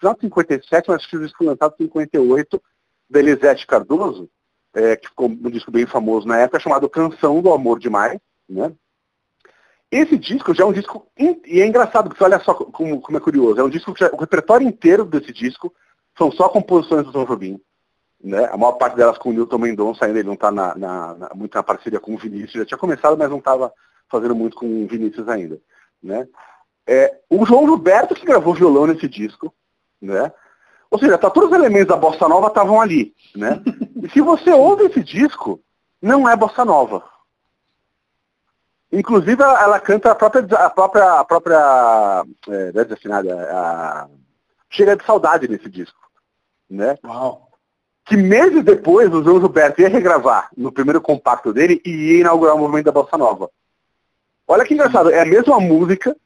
[0.00, 2.62] final de 57, mas o disco foi lançado em 58,
[3.08, 4.28] da Elisete Cardoso,
[4.74, 8.72] é, que ficou um disco bem famoso na época, chamado Canção do Amor Demais, né?
[9.90, 13.20] Esse disco já é um disco, e é engraçado, porque olha só como, como é
[13.20, 15.72] curioso, é um disco que já, o repertório inteiro desse disco
[16.18, 17.60] são só composições do Tom Jobim.
[18.22, 18.44] Né?
[18.46, 21.34] A maior parte delas com o Newton Mendonça ainda, ele não está na, na, na,
[21.34, 23.72] muito na parceria com o Vinícius, já tinha começado, mas não estava
[24.10, 25.60] fazendo muito com o Vinícius ainda.
[26.06, 26.26] Né?
[26.86, 29.52] É, o João Gilberto que gravou violão nesse disco,
[30.00, 30.32] né?
[30.90, 33.60] Ou seja, tá, todos os elementos da bossa nova estavam ali, né?
[34.02, 35.60] E se você ouve esse disco,
[36.00, 37.02] não é bossa nova.
[38.92, 44.08] Inclusive, ela, ela canta a própria, a própria, a própria é, desafinada, a,
[44.70, 46.06] chega de saudade nesse disco
[46.68, 46.96] né?
[47.04, 47.48] Uau.
[48.04, 52.54] Que meses depois o João Gilberto ia regravar no primeiro compacto dele e ia inaugurar
[52.54, 53.50] o movimento da Bossa Nova.
[54.48, 56.16] Olha que engraçado, é a mesma música,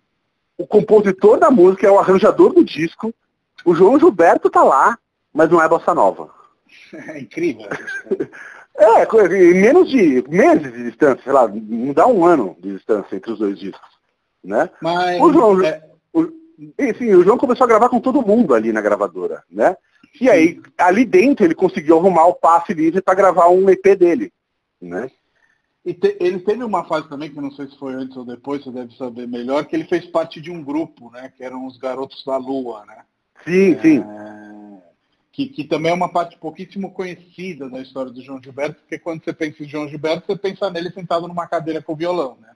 [0.58, 3.14] o compositor da música é o arranjador do disco,
[3.64, 4.98] o João Gilberto tá lá,
[5.32, 6.30] mas não é Bossa Nova.
[6.92, 7.68] É incrível.
[8.76, 13.14] é, em menos de meses de distância, sei lá, não dá um ano de distância
[13.14, 13.88] entre os dois discos.
[14.42, 14.68] Né?
[14.80, 15.82] Mas, o João, é...
[16.12, 16.28] o,
[16.78, 19.76] enfim, o João começou a gravar com todo mundo ali na gravadora, né?
[20.20, 24.32] E aí, ali dentro, ele conseguiu arrumar o passe livre para gravar um EP dele.
[24.80, 25.10] Né?
[25.84, 28.24] E te, ele teve uma fase também, que eu não sei se foi antes ou
[28.24, 31.32] depois, você deve saber melhor, que ele fez parte de um grupo, né?
[31.34, 32.98] Que eram os Garotos da Lua, né?
[33.44, 34.04] Sim, é, sim.
[35.32, 39.24] Que, que também é uma parte pouquíssimo conhecida da história do João Gilberto, porque quando
[39.24, 42.50] você pensa em João Gilberto, você pensa nele sentado numa cadeira com violão, né?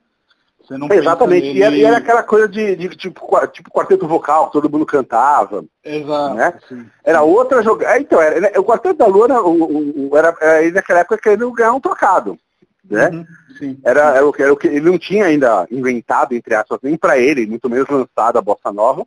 [0.90, 1.46] Exatamente.
[1.46, 1.58] Nele...
[1.58, 5.64] E, era, e, era, aquela coisa de, de, tipo, tipo quarteto vocal, todo mundo cantava.
[5.84, 6.34] Exato.
[6.34, 6.86] Né?
[7.04, 7.94] Era outra jogada.
[7.94, 11.52] É, então, era, né, o Quarteto da Lua o, o, era, era naquela época querendo
[11.52, 12.38] ganhar um trocado.
[12.88, 13.08] Né?
[13.08, 13.26] Uhum,
[13.58, 14.16] sim, era.
[14.16, 17.46] Era, o, era o que ele não tinha ainda inventado, entre aspas, nem para ele,
[17.46, 19.06] muito menos lançado a Bossa Nova.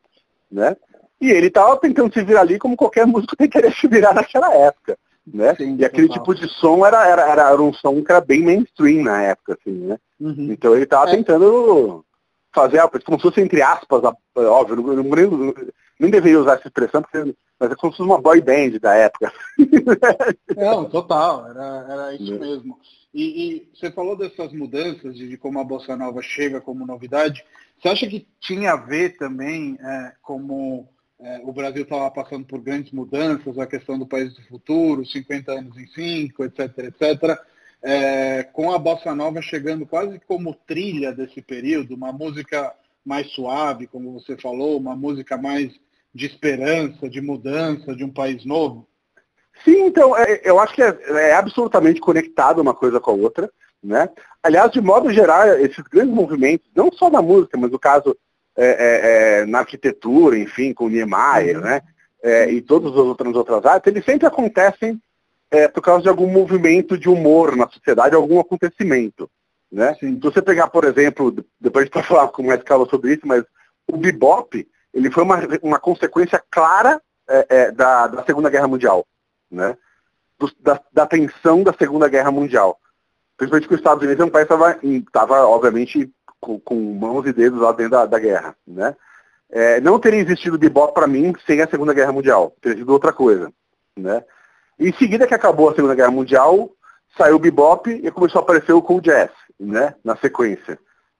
[0.51, 0.75] Né?
[1.21, 4.13] E ele estava tentando se virar ali como qualquer músico tem que querer se virar
[4.13, 4.97] naquela época
[5.33, 5.55] né?
[5.55, 6.23] Sim, e aquele total.
[6.23, 9.73] tipo de som era, era, era, um som que era bem mainstream na época, assim,
[9.73, 9.97] né?
[10.19, 10.51] Uhum.
[10.51, 11.15] Então ele estava é.
[11.15, 12.05] tentando
[12.53, 14.01] fazer, como se fosse entre aspas,
[14.35, 15.53] óbvio, não, não,
[15.99, 18.93] nem deveria usar essa expressão, porque, mas é como se fosse uma boy band da
[18.95, 19.31] época.
[20.55, 22.37] Não, total, era, era isso é.
[22.37, 22.77] mesmo.
[23.17, 27.43] E, e, você falou dessas mudanças, de, como a Bossa Nova chega como novidade.
[27.79, 30.87] Você acha que tinha a ver também é, como
[31.19, 35.51] é, o Brasil estava passando por grandes mudanças, a questão do país do futuro, 50
[35.51, 37.39] anos em 5, etc, etc.
[37.81, 42.71] É, com a bossa nova chegando quase como trilha desse período, uma música
[43.03, 45.73] mais suave, como você falou, uma música mais
[46.13, 48.87] de esperança, de mudança, de um país novo?
[49.63, 53.49] Sim, então, é, eu acho que é, é, absolutamente conectado uma coisa com a outra.
[53.83, 54.09] Né?
[54.41, 58.15] Aliás, de modo geral, esses grandes movimentos, não só na música, mas no caso
[58.55, 61.63] é, é, é na arquitetura, enfim, com o Niemeyer, uhum.
[61.63, 61.81] né?
[62.23, 64.99] É, e todas as outras, outras artes, eles sempre acontecem
[65.73, 69.29] por causa de algum movimento de humor na sociedade, algum acontecimento.
[69.71, 69.95] Né?
[69.97, 73.21] Se você pegar, por exemplo, depois a gente pode falar com mais calma sobre isso,
[73.23, 73.45] mas
[73.87, 76.99] o bebop, ele foi uma, uma consequência clara
[77.75, 79.05] da, da Segunda Guerra Mundial
[79.51, 79.77] né?
[80.39, 82.79] Do, da, da, tensão da Segunda Guerra Mundial.
[83.35, 84.47] Principalmente que os Estados Unidos é um país
[84.79, 88.55] que estava, obviamente, com, com, mãos e dedos lá dentro da, da guerra.
[88.65, 88.95] Né?
[89.49, 92.53] É, não teria existido bebop para mim sem a Segunda Guerra Mundial.
[92.61, 93.51] Teria sido outra coisa.
[93.95, 94.23] Né?
[94.79, 96.69] Em seguida que acabou a Segunda Guerra Mundial,
[97.17, 99.95] saiu o bebop e começou a aparecer o cool jazz, né?
[100.03, 100.77] na sequência.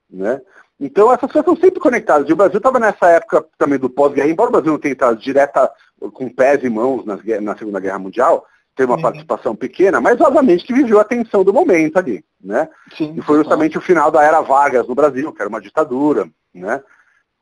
[0.08, 0.40] Né?
[0.80, 2.28] Então essas coisas estão sempre conectadas.
[2.28, 5.18] E o Brasil estava nessa época também do pós-guerra, embora o Brasil não tenha entrado
[5.18, 5.70] direta
[6.12, 9.02] com pés e mãos na, na Segunda Guerra Mundial, teve uma uhum.
[9.02, 12.68] participação pequena, mas obviamente que viveu a tensão do momento ali, né?
[12.96, 16.30] Sim, e foi justamente o final da era Vargas no Brasil, que era uma ditadura,
[16.54, 16.80] né?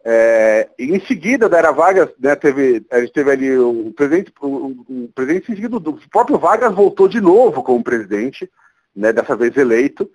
[0.09, 4.33] É, e em seguida da era Vargas, né, teve, a gente teve ali o presidente,
[4.41, 4.47] o,
[4.89, 8.49] o presidente em seguida, o próprio Vargas voltou de novo como presidente,
[8.95, 10.09] né, dessa vez eleito,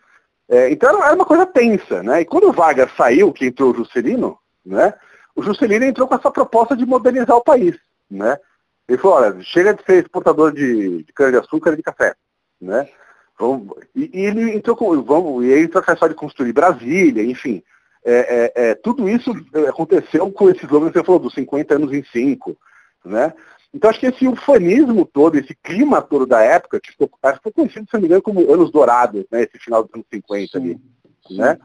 [0.52, 2.22] é, então era uma coisa tensa, né?
[2.22, 4.94] E quando o Vargas saiu, que entrou o Juscelino, né?
[5.34, 8.38] O Juscelino entrou com essa proposta de modernizar o país, né?
[8.86, 12.14] Ele falou, olha, chega de ser exportador de, de cana-de-açúcar e de café,
[12.60, 12.90] né?
[13.40, 16.52] Vamos, e, e, ele entrou com, vamos, e aí entrou com a história de construir
[16.52, 17.64] Brasília, enfim.
[18.04, 19.32] É, é, é, tudo isso
[19.70, 22.58] aconteceu com esse slogan que você falou, dos 50 anos em 5,
[23.06, 23.34] né?
[23.74, 27.44] Então acho que esse ufanismo todo, esse clima todo da época, que ficou, acho que
[27.44, 29.44] foi conhecido, se não me engano, como anos dourados, né?
[29.44, 30.80] Esse final dos anos 50 sim, ali.
[31.28, 31.38] Sim.
[31.38, 31.58] Né?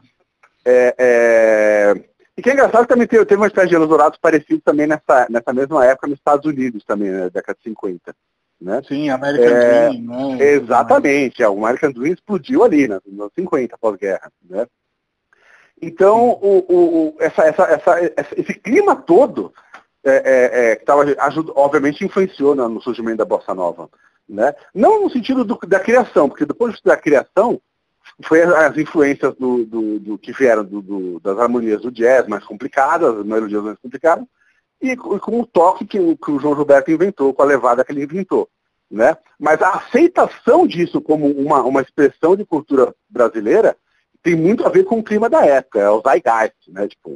[0.63, 2.03] É, é...
[2.37, 4.87] E que é engraçado que também teve, teve uma espécie de anos dourados parecido também
[4.87, 8.15] nessa, nessa mesma época nos Estados Unidos também, na década de 50.
[8.59, 8.81] Né?
[8.87, 10.45] Sim, American é, Dream, né?
[10.45, 14.31] Exatamente, é, o American Dream explodiu ali, né, nos 50, pós-guerra.
[14.49, 14.65] Né?
[15.81, 17.99] Então, o, o, essa, essa, essa,
[18.35, 19.53] esse clima todo
[20.03, 23.89] é, é, é, que tava, ajuda, obviamente influenciou no, surgimento da Bossa Nova.
[24.27, 24.53] Né?
[24.73, 27.61] Não no sentido do, da criação, porque depois da criação
[28.23, 33.17] foi as influências do, do, do que vieram do, das harmonias do jazz mais complicadas,
[33.17, 34.25] as melodias mais complicadas,
[34.81, 38.03] e, com o toque que, que, o João Gilberto inventou, com a levada que ele
[38.03, 38.47] inventou.
[38.89, 39.17] Né?
[39.39, 43.75] Mas a aceitação disso como uma, uma expressão de cultura brasileira
[44.23, 46.87] tem muito a ver com o clima da época, é o zeitgeist, né?
[46.87, 47.11] Tipo,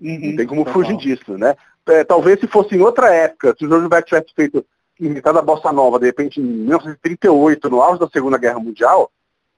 [0.00, 1.56] uhum, não tem como fugir disso, né?
[1.86, 4.64] É, talvez se fosse em outra época, se o João Gilberto tivesse feito
[5.00, 9.10] inventado a Bossa Nova, de repente, em 1938, no auge da Segunda Guerra Mundial,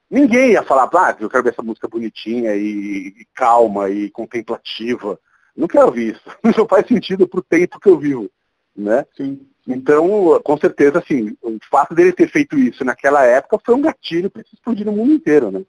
[0.09, 5.19] ninguém ia falar, ah, eu quero ver essa música bonitinha e, e calma e contemplativa.
[5.55, 6.23] Não quero ouvir isso.
[6.57, 8.29] Não faz sentido para o tempo que eu vivo.
[8.75, 9.05] Né?
[9.15, 9.45] Sim.
[9.67, 14.29] Então, com certeza, assim, o fato dele ter feito isso naquela época foi um gatilho
[14.29, 15.63] para isso explodir no mundo inteiro, né?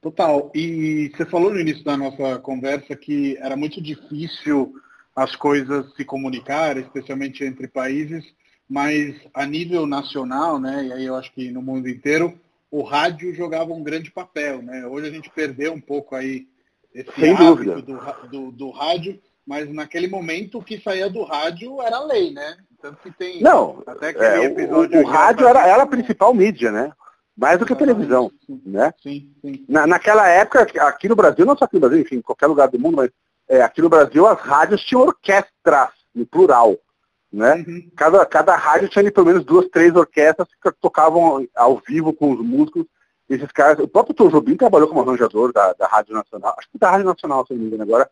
[0.00, 0.50] Total.
[0.54, 4.72] E você falou no início da nossa conversa que era muito difícil
[5.18, 8.24] as coisas se comunicarem, especialmente entre países,
[8.68, 12.38] mas a nível nacional, né, e aí eu acho que no mundo inteiro,
[12.70, 14.62] o rádio jogava um grande papel.
[14.62, 14.86] Né?
[14.86, 16.46] Hoje a gente perdeu um pouco aí
[16.94, 18.00] esse Sem hábito do,
[18.30, 22.56] do, do, rádio, mas naquele momento o que saía do rádio era lei, né?
[22.80, 26.70] Tanto que tem Não, até é, episódio o, o rádio era, era a principal mídia,
[26.70, 26.92] né?
[27.36, 28.92] Mais do que a televisão, sim, né?
[29.02, 29.64] Sim, sim.
[29.68, 32.68] Na, naquela época, aqui no Brasil, não só aqui no Brasil, enfim, em qualquer lugar
[32.68, 33.10] do mundo, mas
[33.48, 36.76] é, aqui no Brasil as rádios tinham orquestras, no plural.
[37.32, 37.64] Né?
[37.66, 37.90] Uhum.
[37.96, 42.32] Cada, cada rádio tinha ali, pelo menos duas, três orquestras que tocavam ao vivo com
[42.32, 42.84] os músicos.
[43.28, 46.78] Esses caras, o próprio Tom Jobim trabalhou como arranjador da, da Rádio Nacional, acho que
[46.78, 48.10] da Rádio Nacional, se não me engano agora.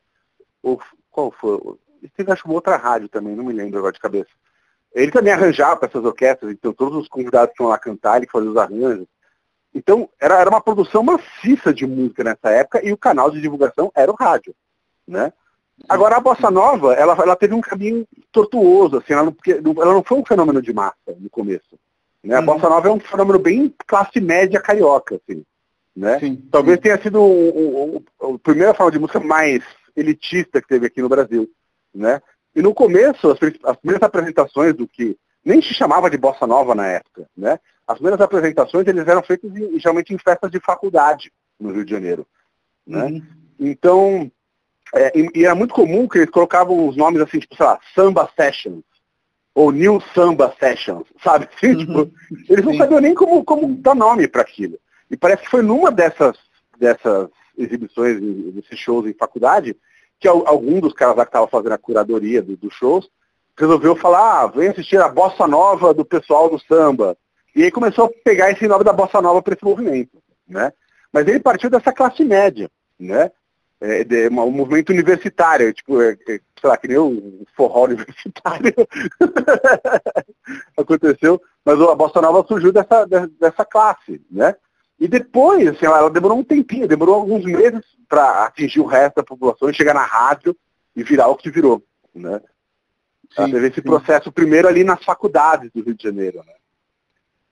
[0.63, 1.59] Ou, qual foi?
[2.15, 4.29] Teve acho uma outra rádio também, não me lembro agora de cabeça.
[4.95, 8.29] Ele também arranjava para essas orquestras, então todos os convidados que iam lá cantar, ele
[8.31, 9.07] fazia os arranjos.
[9.75, 13.91] Então, era, era uma produção maciça de música nessa época e o canal de divulgação
[13.95, 14.55] era o rádio
[15.07, 15.33] né?
[15.89, 19.93] Agora a bossa nova, ela, ela teve um caminho tortuoso, assim, ela não, porque, ela
[19.93, 21.79] não foi um fenômeno de massa no começo.
[22.25, 22.35] Né?
[22.35, 22.47] A uhum.
[22.47, 25.45] bossa nova é um fenômeno bem classe média carioca, assim.
[25.95, 26.19] Né?
[26.19, 26.83] Sim, Talvez sim.
[26.83, 29.63] tenha sido o, o, o primeira forma de música mais
[29.95, 31.49] elitista que teve aqui no Brasil.
[31.95, 32.21] Né?
[32.55, 36.75] E no começo, as, as primeiras apresentações do que nem se chamava de bossa nova
[36.75, 37.61] na época, né?
[37.87, 41.91] As primeiras apresentações eles eram feitas em, geralmente em festas de faculdade no Rio de
[41.93, 42.27] Janeiro,
[42.85, 43.05] né?
[43.05, 43.23] Uhum.
[43.61, 44.33] Então
[44.95, 47.79] É, e, e, era muito comum que eles colocavam os nomes assim, tipo, sei lá,
[47.95, 48.85] Samba Sessions,
[49.55, 51.49] ou New Samba Sessions, sabe?
[51.57, 51.79] Assim, uhum.
[51.79, 52.13] tipo,
[52.49, 54.79] eles não sabiam nem como, como dar nome para aquilo.
[55.11, 56.37] E parece que foi numa dessas,
[56.79, 58.21] dessas exibições,
[58.53, 59.77] desses shows em faculdade,
[60.21, 63.09] que algum dos caras lá que estava fazendo a curadoria dos do shows
[63.59, 67.17] resolveu falar, ah, vem assistir a bossa nova do pessoal do samba.
[67.55, 70.19] E aí começou a pegar esse nome da bossa nova para esse movimento.
[70.47, 70.73] Né?
[71.11, 72.71] Mas ele partiu dessa classe média,
[73.01, 73.31] né?
[73.79, 78.75] É, de, um movimento universitário, tipo, é, é, sei lá, que nem o forró universitário
[80.77, 84.55] aconteceu, mas a bossa nova surgiu dessa, dessa classe, né?
[84.99, 89.17] E depois, assim, ela, ela demorou um tempinho, demorou alguns meses para atingir o resto
[89.17, 90.57] da população e chegar na rádio
[90.95, 91.83] e virar o que virou,
[92.15, 92.41] né?
[93.35, 93.83] Sim, teve esse sim.
[93.83, 96.55] processo primeiro ali nas faculdades do Rio de Janeiro, né?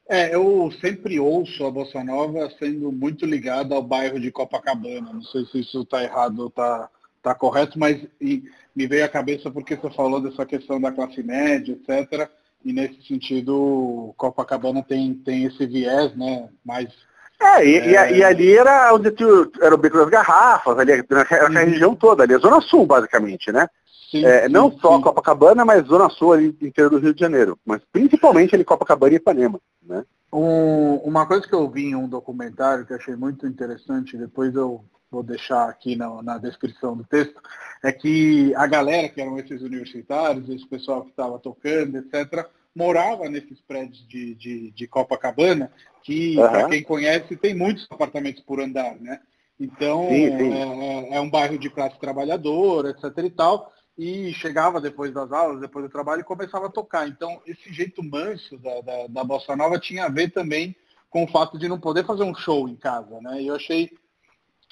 [0.08, 5.12] É, eu sempre ouço a Bossa Nova sendo muito ligada ao bairro de Copacabana.
[5.12, 6.90] Não sei se isso está errado ou está
[7.22, 11.72] tá correto, mas me veio à cabeça porque você falou dessa questão da classe média,
[11.72, 12.28] etc.
[12.62, 16.48] E nesse sentido, Copacabana tem, tem esse viés, né?
[16.64, 16.92] Mais
[17.40, 18.16] é, e, é...
[18.16, 19.12] e, ali era onde
[19.60, 23.52] era o Beco das Garrafas, ali era a região toda, ali, a Zona Sul, basicamente,
[23.52, 23.66] né?
[24.14, 25.03] Sim, é, sim, não só sim.
[25.03, 27.59] Copacabana, mas Zona Sul ali inteiro do Rio de Janeiro.
[27.64, 30.05] Mas principalmente ali Copacabana e Ipanema, né?
[30.33, 34.85] Um, uma coisa que eu vi em um documentário que achei muito interessante, depois eu
[35.11, 37.40] vou deixar aqui na, na, descrição do texto,
[37.83, 43.29] é que a galera, que eram esses universitários, esse pessoal que estava tocando, etc., morava
[43.29, 45.70] nesses prédios de, de, de Copacabana,
[46.03, 46.48] que, uhum.
[46.48, 49.20] para quem conhece, tem muitos apartamentos por andar, né?
[49.59, 50.53] Então, sim, sim.
[50.53, 55.30] É, é, é, um bairro de classe trabalhadora, etc e tal, e chegava depois das
[55.33, 57.09] aulas, depois do trabalho, e começava a tocar.
[57.09, 60.74] Então, esse jeito manso da, da, da Bossa Nova tinha a ver também
[61.09, 63.40] com o fato de não poder fazer um show em casa, né?
[63.40, 63.90] E eu achei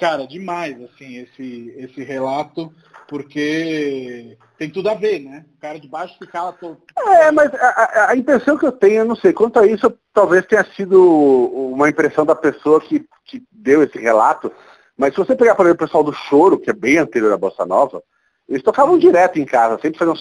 [0.03, 2.73] cara, demais, assim, esse, esse relato,
[3.09, 5.45] porque tem tudo a ver, né?
[5.57, 6.83] O cara de baixo ficava todo...
[6.99, 10.45] É, mas a, a, impressão que eu tenho, eu não sei, quanto a isso, talvez
[10.47, 14.51] tenha sido uma impressão da pessoa que, que deu esse relato,
[14.97, 17.37] mas se você pegar, por exemplo, o pessoal do Choro, que é bem anterior à
[17.37, 18.03] Bossa Nova,
[18.49, 20.17] eles tocavam direto em casa, sempre faziam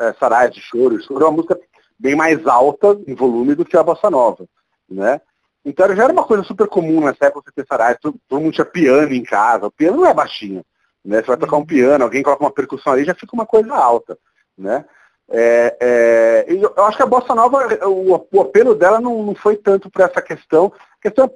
[0.00, 1.02] é, saraias de choro.
[1.02, 1.58] Choro é uma música
[1.98, 4.46] bem mais alta em volume do que a Bossa Nova,
[4.88, 5.20] né?
[5.64, 8.54] Então já era uma coisa super comum nessa época você ter saraias, todo, todo mundo
[8.54, 10.64] tinha piano em casa, o piano não é baixinho,
[11.04, 11.20] né?
[11.20, 14.18] Você vai tocar um piano, alguém coloca uma percussão ali, já fica uma coisa alta,
[14.56, 14.84] né?
[15.32, 19.56] É, é, eu acho que a Bossa Nova, o, o apelo dela não, não foi
[19.56, 20.72] tanto para essa questão.
[20.98, 21.30] A questão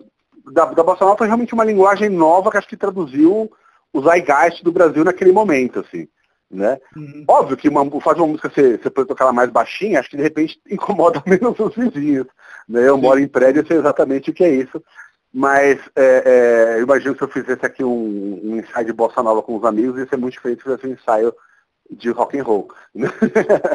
[0.52, 3.52] da, da Bossa Nova foi realmente uma linguagem nova que acho que traduziu
[3.92, 6.08] o zeitgeist do Brasil naquele momento, assim.
[6.54, 6.78] Né?
[6.96, 7.24] Uhum.
[7.26, 10.16] Óbvio que uma, fazer uma música você, você pode tocar ela mais baixinha, acho que
[10.16, 12.28] de repente incomoda menos os vizinhos.
[12.68, 12.88] Né?
[12.88, 13.02] Eu Sim.
[13.02, 14.82] moro em prédio e sei exatamente o que é isso.
[15.32, 19.20] Mas é, é, eu imagino que se eu fizesse aqui um, um, ensaio de bossa
[19.20, 21.34] nova com os amigos, ia ser muito diferente se fizesse um ensaio
[21.90, 22.68] de rock and roll.
[22.94, 23.08] Né?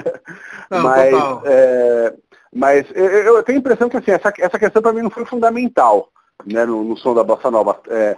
[0.72, 1.14] Não, mas
[1.44, 2.14] é,
[2.54, 5.26] mas eu, eu, tenho a impressão que assim, essa, essa questão para mim não foi
[5.26, 6.10] fundamental
[6.46, 7.80] né, no, no som da bossa nova.
[7.90, 8.18] É,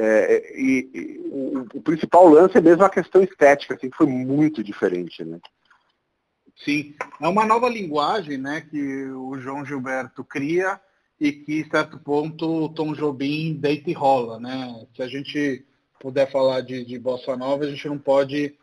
[0.00, 4.06] é, e, e o, o, principal lance é mesmo a questão estética, assim, que foi
[4.06, 5.40] muito diferente, né?
[6.64, 10.80] Sim, é uma nova linguagem, né, que o João Gilberto cria
[11.20, 14.86] e que, em certo ponto, o Tom Jobim deita e rola, né?
[14.94, 15.64] Se a gente
[16.00, 18.54] puder falar de, de Bossa Nova, a gente não pode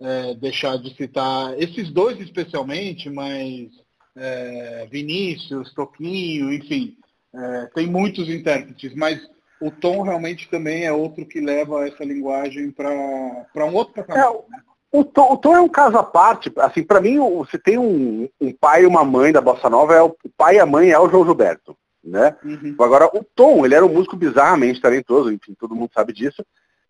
[0.00, 3.68] é, deixar de citar esses dois especialmente, mas
[4.16, 6.96] é, Vinícius, Toquinho, enfim,
[7.32, 9.20] é, tem muitos intérpretes, mas
[9.64, 14.24] o tom realmente também é outro que leva essa linguagem para um outro patamar.
[14.24, 14.62] É, né?
[14.92, 16.52] o, tom, o tom é um caso à parte.
[16.58, 17.16] Assim, para mim,
[17.50, 20.56] se tem um, um, pai e uma mãe da Bossa Nova, é o, o pai
[20.56, 21.74] e a mãe é o João Gilberto.
[22.04, 22.36] Né?
[22.44, 22.76] Uhum.
[22.78, 26.44] Agora, o Tom, ele era um músico bizarramente talentoso, enfim, todo mundo sabe disso.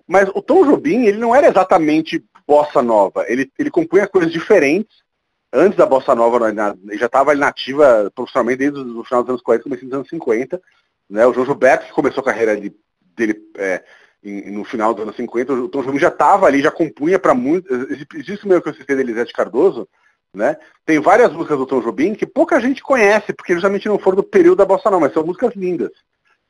[0.05, 3.25] Mas o Tom Jobim, ele não era exatamente bossa nova.
[3.29, 5.05] Ele, ele compunha coisas diferentes.
[5.53, 9.63] Antes da bossa nova, ele já estava nativa profissionalmente desde o final dos anos 40,
[9.63, 10.61] começo dos anos 50.
[11.09, 11.27] Né?
[11.27, 12.75] O João Gilberto, que começou a carreira de,
[13.17, 13.83] dele é,
[14.23, 17.35] em, no final dos anos 50, o Tom Jobim já estava ali, já compunha para
[17.35, 17.71] muitos.
[18.15, 19.89] Existe mesmo que eu citei da Elisete Cardoso,
[20.35, 20.57] né?
[20.85, 24.25] Tem várias músicas do Tom Jobim que pouca gente conhece, porque justamente não foram do
[24.25, 25.93] período da Bossa Nova, mas são músicas lindas.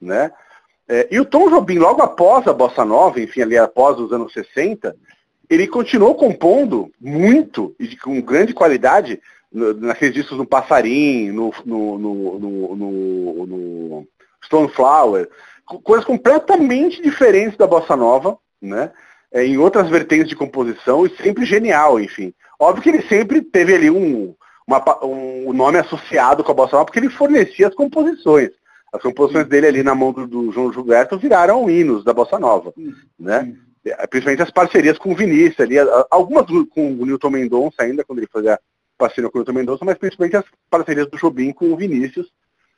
[0.00, 0.30] Né?
[0.88, 4.32] É, e o Tom Jobim, logo após a Bossa Nova, enfim, ali após os anos
[4.32, 4.96] 60,
[5.48, 9.20] ele continuou compondo muito e com grande qualidade
[9.52, 12.38] naqueles discos no Passarim, no, no, no,
[12.76, 14.08] no,
[14.44, 15.28] Stoneflower,
[15.82, 18.90] coisas completamente diferentes da bossa nova, né?
[19.32, 22.32] É, em outras vertentes de composição e sempre genial, enfim.
[22.58, 24.34] Óbvio que ele sempre teve ali um,
[24.66, 28.50] uma, um nome associado com a bossa nova, porque ele fornecia as composições.
[28.92, 32.72] As composições dele ali na mão do, do João Gilberto viraram hinos da bossa nova,
[33.18, 33.56] né?
[33.84, 35.76] é, principalmente as parcerias com o Vinícius ali,
[36.10, 38.58] algumas com o Newton Mendonça ainda, quando ele fazia
[38.96, 42.32] parceria com o Newton Mendonça, mas principalmente as parcerias do Jobim com o Vinícius,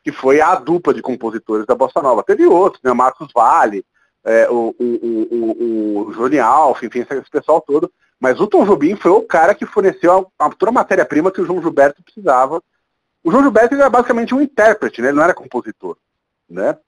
[0.06, 2.22] que foi a dupla de compositores da Bossa Nova.
[2.22, 2.92] Teve outros, né?
[2.92, 3.84] Marcos Vale,
[4.24, 7.90] é, o, o, o, o Johnny Alf, enfim, esse pessoal todo.
[8.20, 11.40] Mas o Tom Jobim foi o cara que forneceu a, a, toda a matéria-prima que
[11.40, 12.62] o João Gilberto precisava.
[13.24, 15.08] O João Gilberto era basicamente um intérprete, né?
[15.08, 15.96] ele não era compositor.
[16.48, 16.78] Né?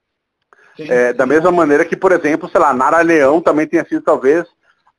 [0.79, 1.13] É.
[1.13, 4.47] Da mesma maneira que, por exemplo, sei lá, Nara Leão também tenha sido talvez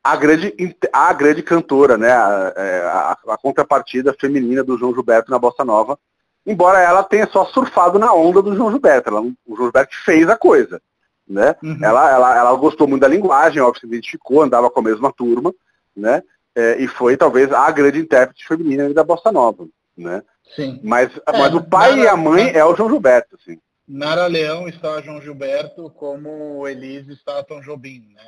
[0.04, 0.54] a grande,
[0.92, 2.12] a grande cantora, né?
[2.12, 5.98] A, é, a, a, contrapartida feminina do João Gilberto na Bossa Nova,
[6.46, 9.10] embora ela tenha só surfado na onda do João Gilberto.
[9.10, 10.80] Ela, o João Gilberto fez a coisa.
[11.28, 11.54] Né?
[11.62, 11.78] Uhum.
[11.80, 15.54] Ela, ela, ela gostou muito da linguagem, óbvio, se identificou, andava com a mesma turma,
[15.96, 16.22] né?
[16.56, 20.24] É, e foi talvez a grande intérprete feminina da Bossa Nova, né?
[20.56, 20.80] Sim.
[20.82, 23.60] Mas, é, mas o pai Nara, e a mãe é o João Gilberto, assim.
[23.86, 28.22] Nara Leão está João Gilberto como Elise está Tom Jobim, né?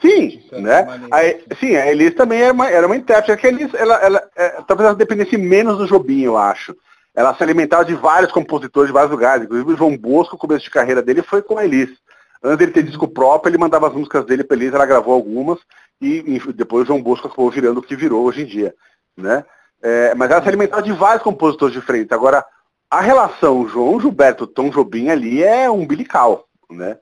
[0.00, 0.86] Sim, né?
[1.10, 3.46] A, sim, a Elise também era uma, era uma intérprete.
[3.46, 6.74] É a Elise, ela, ela, é, talvez ela dependesse menos do Jobim, eu acho.
[7.20, 9.44] Ela se alimentava de vários compositores de vários lugares.
[9.44, 11.98] Inclusive o João Bosco, o começo de carreira dele foi com a Elise.
[12.42, 15.58] Antes dele ter disco próprio, ele mandava as músicas dele para Elise, ela gravou algumas,
[16.00, 18.74] e, depois o João Bosco acabou virando o que virou hoje em dia.
[19.14, 19.44] Né?
[19.82, 22.10] É, mas ela se alimentava de vários compositores diferentes.
[22.10, 22.42] Agora,
[22.90, 26.98] a relação João Gilberto Tom Jobim ali é umbilical, né?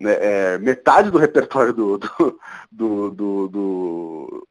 [0.00, 2.38] É, é, metade do repertório do do,
[2.70, 4.48] do, do, do,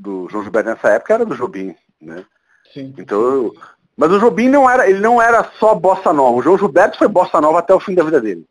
[0.00, 2.24] do João Gilberto nessa época era do Jobim, né?
[2.72, 2.94] Sim.
[2.98, 3.52] Então,
[3.98, 6.36] mas o Jobim não era, ele não era só bossa nova.
[6.36, 8.46] O João Gilberto foi bossa nova até o fim da vida dele,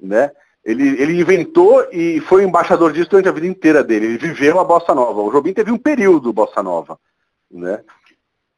[0.00, 0.30] né?
[0.64, 4.06] Ele, ele inventou e foi embaixador disso durante a vida inteira dele.
[4.06, 5.20] Ele viveu a bossa nova.
[5.20, 6.98] O Jobim teve um período bossa nova,
[7.50, 7.84] né?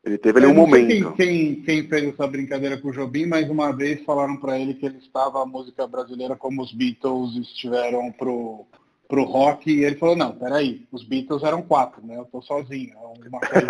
[0.05, 1.13] Ele teve ali um momento.
[1.15, 4.75] Quem, quem, quem, fez essa brincadeira com o Jobim, mais uma vez falaram para ele
[4.75, 8.65] que ele estava a música brasileira como os Beatles estiveram pro,
[9.09, 12.19] pro rock, e ele falou, não, peraí, os Beatles eram quatro, né?
[12.19, 12.93] Eu tô sozinho.
[12.95, 13.67] É uma coisa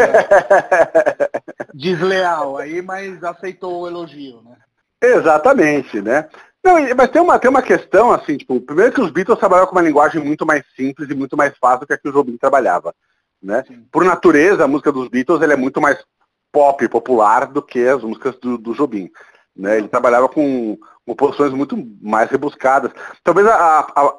[1.72, 4.56] desleal aí, mas aceitou o elogio, né?
[5.00, 6.28] Exatamente, né?
[6.64, 9.78] Não, mas tem uma, tem uma questão, assim, tipo, primeiro que os Beatles trabalhavam com
[9.78, 12.36] uma linguagem muito mais simples e muito mais fácil do que a que o Jobim
[12.36, 12.92] trabalhava.
[13.40, 13.62] Né?
[13.92, 16.04] Por natureza, a música dos Beatles é muito mais
[16.50, 19.08] pop, popular, do que as músicas do, do Jobim.
[19.58, 19.78] Né?
[19.78, 22.92] Ele trabalhava com composições muito mais rebuscadas.
[23.24, 23.52] Talvez a,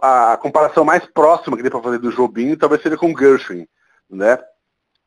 [0.02, 3.65] a, a comparação mais próxima que dê para fazer do Jobim talvez seja com Gershwin,
[4.10, 4.38] né?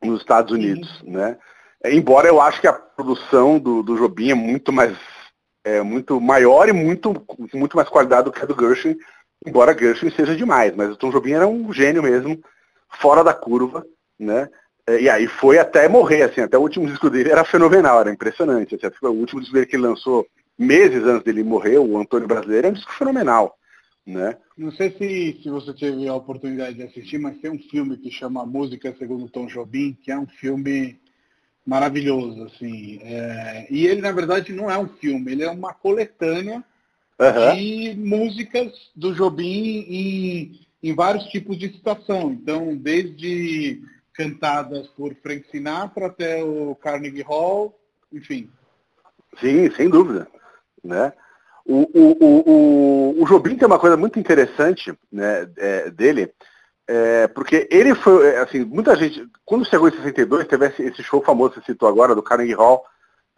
[0.03, 1.01] nos Estados Unidos.
[1.03, 1.37] Né?
[1.85, 4.97] Embora eu acho que a produção do, do Jobim é muito mais
[5.63, 7.13] é, muito maior e muito,
[7.53, 8.97] muito mais qualidade do que a do Gershwin,
[9.45, 12.41] embora Gershwin seja demais, mas o Tom Jobim era um gênio mesmo,
[12.89, 13.85] fora da curva,
[14.19, 14.49] né?
[14.87, 18.11] É, e aí foi até morrer, assim, até o último disco dele era fenomenal, era
[18.11, 18.75] impressionante.
[18.75, 22.67] Assim, o último disco dele que ele lançou meses antes dele morrer, o Antônio Brasileiro,
[22.67, 23.57] é um disco fenomenal.
[24.05, 24.35] Né?
[24.57, 28.11] Não sei se, se você teve a oportunidade de assistir, mas tem um filme que
[28.11, 30.99] chama Música Segundo Tom Jobim, que é um filme
[31.65, 32.99] maravilhoso, assim.
[33.01, 36.61] É, e ele, na verdade, não é um filme, ele é uma coletânea
[37.17, 37.55] uhum.
[37.55, 42.33] de músicas do Jobim em, em vários tipos de situação.
[42.33, 43.81] Então, desde
[44.13, 47.77] cantadas por Frank Sinatra até o Carnegie Hall,
[48.11, 48.49] enfim.
[49.39, 50.27] Sim, sem dúvida.
[50.83, 51.11] Né?
[51.65, 56.33] O, o, o, o, Jobim tem uma coisa muito interessante né, é, dele,
[56.87, 61.01] é, porque ele foi, é, assim, muita gente, quando chegou em 62, teve esse, esse
[61.01, 62.83] show famoso que você citou agora, do Carnegie Hall,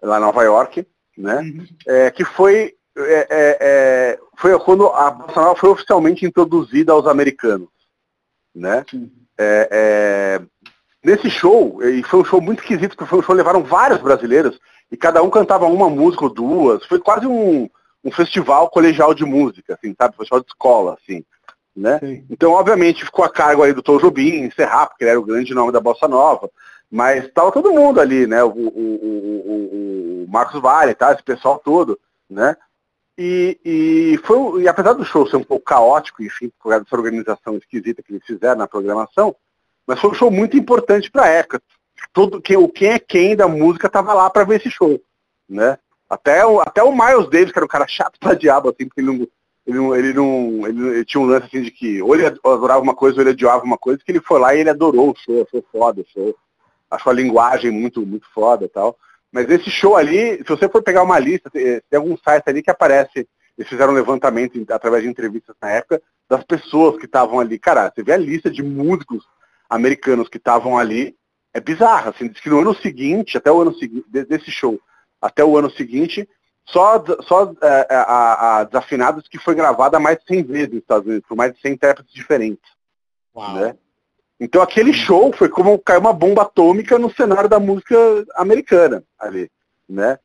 [0.01, 1.65] lá em Nova York, né, uhum.
[1.87, 3.27] é, que foi, é,
[3.61, 7.69] é, foi quando a Bossa Nova foi oficialmente introduzida aos americanos.
[8.55, 8.83] Né?
[11.05, 14.59] Nesse show, e foi um show muito esquisito, porque foi um show levaram vários brasileiros,
[14.91, 16.83] e cada um cantava uma música ou duas.
[16.87, 17.69] Foi quase um,
[18.03, 20.17] um festival colegial de música, assim, sabe?
[20.17, 21.23] Festival de escola, assim.
[21.75, 22.23] Né?
[22.27, 25.53] Então, obviamente, ficou a cargo aí do Tom Jobim encerrar, porque ele era o grande
[25.53, 26.49] nome da Bossa Nova.
[26.89, 28.43] Mas estava todo mundo ali, né?
[28.43, 31.13] O, o, o, o Marcos Vale, tá?
[31.13, 32.57] esse pessoal todo, né?
[33.15, 36.95] E, e, foi, e apesar do show ser um pouco caótico, enfim, por causa dessa
[36.95, 39.35] organização esquisita que eles fizeram na programação,
[39.87, 41.61] mas foi um show muito importante para a época.
[42.13, 44.99] Todo, quem, o quem é quem da música estava lá para ver esse show.
[45.47, 45.77] Né?
[46.09, 49.01] Até, o, até o Miles Davis, que era um cara chato pra diabo, assim, porque
[49.01, 49.27] ele não,
[49.65, 52.81] ele não, ele não, ele, ele tinha um lance assim de que ou ele adorava
[52.81, 55.15] uma coisa ou ele odiava uma coisa, que ele foi lá e ele adorou o
[55.15, 56.35] show, foi foda o show.
[56.89, 58.97] Achou a linguagem muito, muito foda e tal.
[59.31, 62.71] Mas esse show ali, se você for pegar uma lista, tem algum site ali que
[62.71, 63.27] aparece,
[63.57, 67.57] eles fizeram um levantamento através de entrevistas na época, das pessoas que estavam ali.
[67.59, 69.25] Cara, você vê a lista de músicos
[69.69, 71.15] americanos que estavam ali,
[71.53, 72.09] é bizarro.
[72.09, 74.79] Assim, diz que no ano seguinte, até o ano seguinte, desse show,
[75.21, 76.27] até o ano seguinte,
[76.65, 80.79] só, só é, é, a, a Desafinados que foi gravada mais de 100 vezes nos
[80.79, 82.69] Estados Unidos, por mais de 100 intérpretes diferentes.
[83.53, 83.77] Né?
[84.39, 87.97] Então aquele show foi como cair uma bomba atômica no cenário da música
[88.35, 89.49] americana ali,
[89.87, 90.19] né?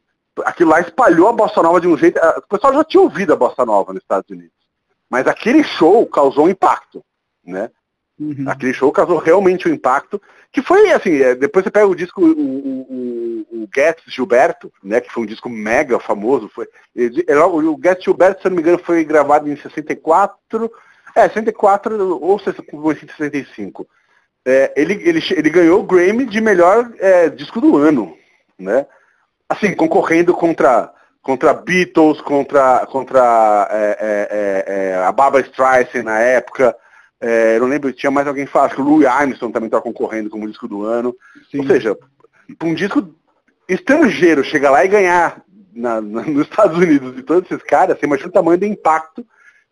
[0.45, 2.18] Aquilo lá espalhou a bossa nova de um jeito.
[2.18, 4.55] O pessoal já tinha ouvido a bossa nova nos Estados Unidos,
[5.09, 7.05] mas aquele show causou um impacto,
[7.45, 7.70] né?
[8.20, 8.44] Uhum.
[8.46, 10.20] Aquele show causou realmente um impacto,
[10.52, 15.00] que foi assim, é, depois você pega o disco, o, o, o, Getz Gilberto, né,
[15.00, 18.78] que foi um disco mega famoso, foi, ele, o Getz Gilberto, se não me engano,
[18.78, 20.70] foi gravado em 64,
[21.16, 23.88] é, 64 ou 65.
[24.44, 28.14] É, ele, ele, ele ganhou o Grammy de melhor é, disco do ano,
[28.58, 28.86] né?
[29.48, 30.92] Assim, concorrendo contra,
[31.22, 36.76] contra Beatles, contra, contra é, é, é, é a Barbara Streisand na época.
[37.20, 40.30] Eu não lembro, tinha mais alguém falar, acho que o Louis Armstrong também estava concorrendo
[40.30, 41.14] como disco do ano.
[41.50, 41.60] Sim.
[41.60, 41.96] Ou seja,
[42.58, 43.14] para um disco
[43.68, 45.42] estrangeiro chegar lá e ganhar
[45.74, 49.24] na, na, nos Estados Unidos de todos esses caras, você imagina o tamanho do impacto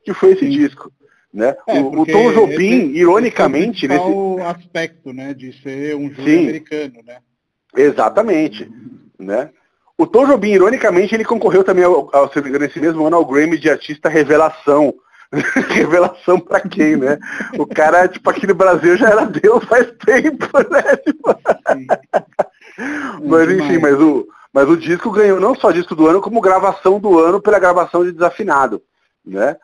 [0.04, 0.50] que foi esse Sim.
[0.50, 0.92] disco.
[1.32, 1.54] Né?
[1.66, 3.86] É, o, o, Tom Jobim, esse, ironicamente.
[3.86, 6.94] Esse é o aspecto né, de ser um jogo Sim, americano.
[7.06, 7.18] Né?
[7.76, 8.70] Exatamente.
[9.18, 9.50] Né?
[9.96, 13.68] O Tom Jobim, ironicamente, ele concorreu também, ao, ao, nesse mesmo ano, ao Grammy de
[13.68, 14.94] Artista Revelação.
[15.68, 17.18] Revelação para quem, né?
[17.58, 20.96] O cara, tipo, aqui no Brasil já era Deus faz tempo, né?
[20.96, 21.38] Tipo...
[23.28, 26.98] mas enfim, mas o, mas o disco ganhou não só disco do ano, como gravação
[26.98, 28.82] do ano pela gravação de Desafinado,
[29.24, 29.56] né?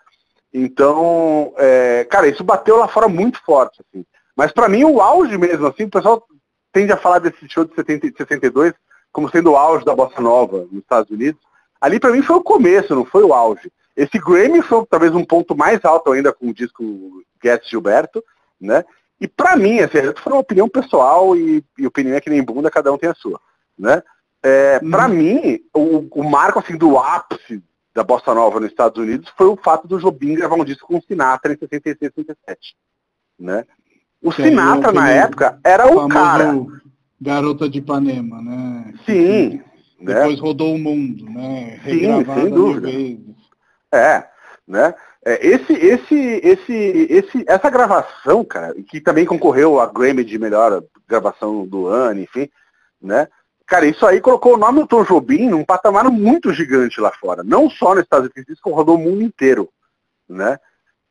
[0.52, 3.82] Então, é, cara, isso bateu lá fora muito forte.
[3.82, 4.04] Assim.
[4.36, 6.24] Mas para mim o auge mesmo, assim, o pessoal
[6.72, 8.72] tende a falar desse show de 70, 62
[9.12, 11.40] como sendo o auge da bossa nova nos Estados Unidos.
[11.80, 13.70] Ali para mim foi o começo, não foi o auge.
[13.96, 18.22] Esse Grammy foi talvez um ponto mais alto ainda com o disco Get Gilberto,
[18.60, 18.84] né?
[19.20, 22.70] E para mim, assim, foi uma opinião pessoal e, e, opinião é que nem bunda,
[22.70, 23.40] cada um tem a sua,
[23.78, 24.02] né?
[24.42, 24.90] É, hum.
[24.90, 27.62] Para mim, o, o marco assim do ápice
[27.94, 30.98] da Bossa Nova nos Estados Unidos foi o fato do Jobim gravar um disco com
[30.98, 32.76] o Sinatra em 66, 67.
[33.38, 33.64] Né?
[34.20, 36.54] O que Sinatra, na época, era o cara.
[37.20, 38.92] Garota de Ipanema, né?
[39.06, 39.62] Sim.
[40.00, 40.14] Né?
[40.14, 40.42] Depois né?
[40.42, 41.80] rodou o mundo, né?
[41.84, 42.88] Sim, sem dúvida.
[43.96, 44.28] É,
[44.66, 44.94] né?
[45.24, 46.72] É, esse, esse, esse,
[47.10, 52.48] esse, essa gravação, cara, que também concorreu a Grammy de melhor gravação do ano, enfim,
[53.00, 53.28] né?
[53.66, 57.42] Cara, isso aí colocou o nome do Tom Jobim num patamar muito gigante lá fora.
[57.42, 59.70] Não só nos Estados Unidos, como rodou o mundo inteiro.
[60.28, 60.58] Né?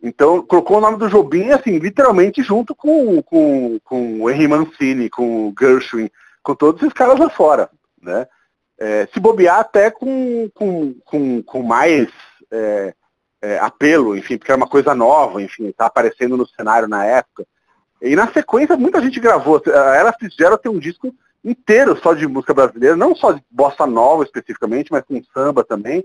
[0.01, 5.09] Então, colocou o nome do Jobim, assim, literalmente junto com, com, com o Henry Mancini,
[5.09, 6.11] com o Gershwin,
[6.43, 7.69] com todos esses caras lá fora.
[7.99, 8.27] Né?
[8.77, 12.07] É, se bobear até com, com, com, com mais
[12.53, 12.93] é,
[13.41, 17.45] é, apelo, enfim, porque era uma coisa nova, enfim, está aparecendo no cenário na época.
[18.01, 19.61] E na sequência, muita gente gravou.
[19.65, 24.23] Ela fizeram ter um disco inteiro só de música brasileira, não só de bossa nova
[24.23, 26.03] especificamente, mas com samba também,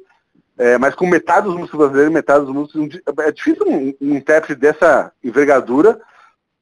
[0.56, 3.00] é, mas com metade dos músicos brasileiros, metade dos músicos.
[3.18, 6.00] É difícil um, um intérprete dessa envergadura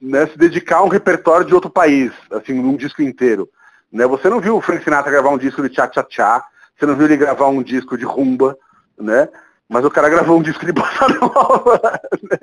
[0.01, 3.49] né, se dedicar a um repertório de outro país, assim, num disco inteiro.
[3.91, 4.07] Né?
[4.07, 6.45] Você não viu o Frank Sinatra gravar um disco de tchá-tchá-tchá,
[6.79, 8.57] você não viu ele gravar um disco de rumba,
[8.99, 9.29] né?
[9.69, 11.81] Mas o cara gravou um disco de bossa nova.
[12.23, 12.39] Né?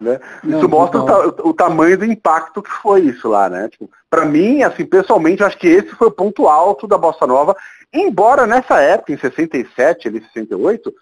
[0.00, 0.18] Né?
[0.42, 3.68] Não, isso mostra o, o, tamanho do impacto que foi isso lá, né?
[3.68, 7.24] Tipo, para mim, assim, pessoalmente, eu acho que esse foi o ponto alto da Bossa
[7.26, 7.56] Nova,
[7.92, 10.92] embora nessa época, em 67, ali 68,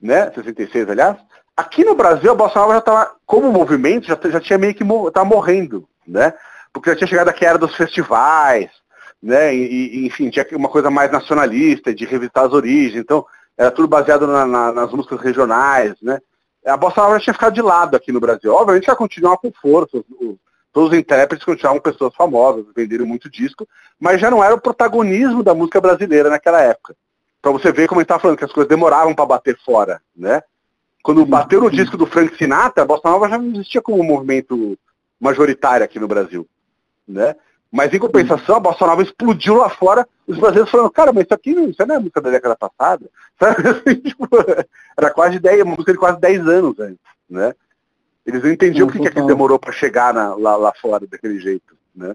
[0.00, 0.30] né?
[0.30, 1.16] 66, aliás,
[1.56, 4.84] aqui no Brasil a Bossa Nova já estava, como movimento, já, já tinha meio que
[5.12, 6.32] tava morrendo, né?
[6.72, 8.70] Porque já tinha chegado aqui a era dos festivais,
[9.20, 9.52] né?
[9.52, 13.26] E, e, enfim, tinha uma coisa mais nacionalista, de revisitar as origens, então
[13.56, 16.20] era tudo baseado na, na, nas músicas regionais, né?
[16.66, 18.52] a bossa nova tinha ficado de lado aqui no Brasil.
[18.52, 20.02] Obviamente vai continuar com força.
[20.72, 23.66] Todos os intérpretes continuavam pessoas famosas, venderam muito disco,
[23.98, 26.94] mas já não era o protagonismo da música brasileira naquela época.
[27.40, 30.42] Para você ver como gente estava falando, que as coisas demoravam para bater fora, né?
[31.02, 34.04] Quando bateu no disco do Frank Sinatra, a bossa nova já não existia como um
[34.04, 34.76] movimento
[35.20, 36.46] majoritário aqui no Brasil,
[37.06, 37.36] né?
[37.70, 41.34] Mas em compensação, a bossa nova explodiu lá fora, os brasileiros falando, cara, mas isso
[41.34, 43.10] aqui não, isso não é música da década passada.
[43.38, 43.96] Sabe?
[43.96, 44.28] tipo,
[44.96, 47.54] era quase 10, uma música de quase 10 anos antes, né?
[48.24, 51.76] Eles não entendiam o que, que demorou para chegar na, lá, lá fora daquele jeito,
[51.94, 52.14] né?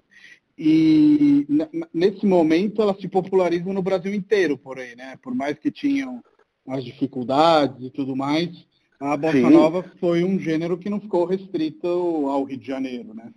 [0.58, 1.48] E
[1.94, 5.18] nesse momento ela se populariza no Brasil inteiro, porém, né?
[5.22, 6.22] Por mais que tinham
[6.68, 8.50] as dificuldades e tudo mais,
[9.00, 9.50] a bossa Sim.
[9.50, 13.32] nova foi um gênero que não ficou restrito ao Rio de Janeiro, né?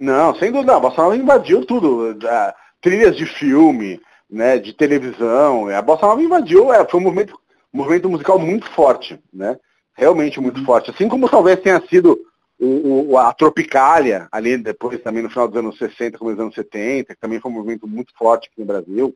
[0.00, 2.12] Não, sem dúvida, a bossa nova invadiu tudo.
[2.12, 5.68] Uh, trilhas de filme, né, de televisão.
[5.68, 7.38] A bossa nova invadiu, é, foi um movimento,
[7.72, 9.58] um movimento musical muito forte, né?
[9.94, 10.64] Realmente muito uhum.
[10.64, 10.90] forte.
[10.90, 12.18] Assim como talvez tenha sido
[12.58, 16.54] o, o, a Tropicália, ali depois também no final dos anos 60, começo dos anos
[16.54, 19.14] 70, que também foi um movimento muito forte aqui no Brasil.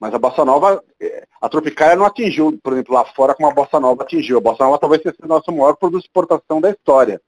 [0.00, 3.54] Mas a Bossa Nova, é, a Tropicália não atingiu, por exemplo, lá fora como a
[3.54, 4.38] Bossa Nova atingiu.
[4.38, 7.20] A Bossa Nova talvez tenha sido o nosso maior produto de exportação da história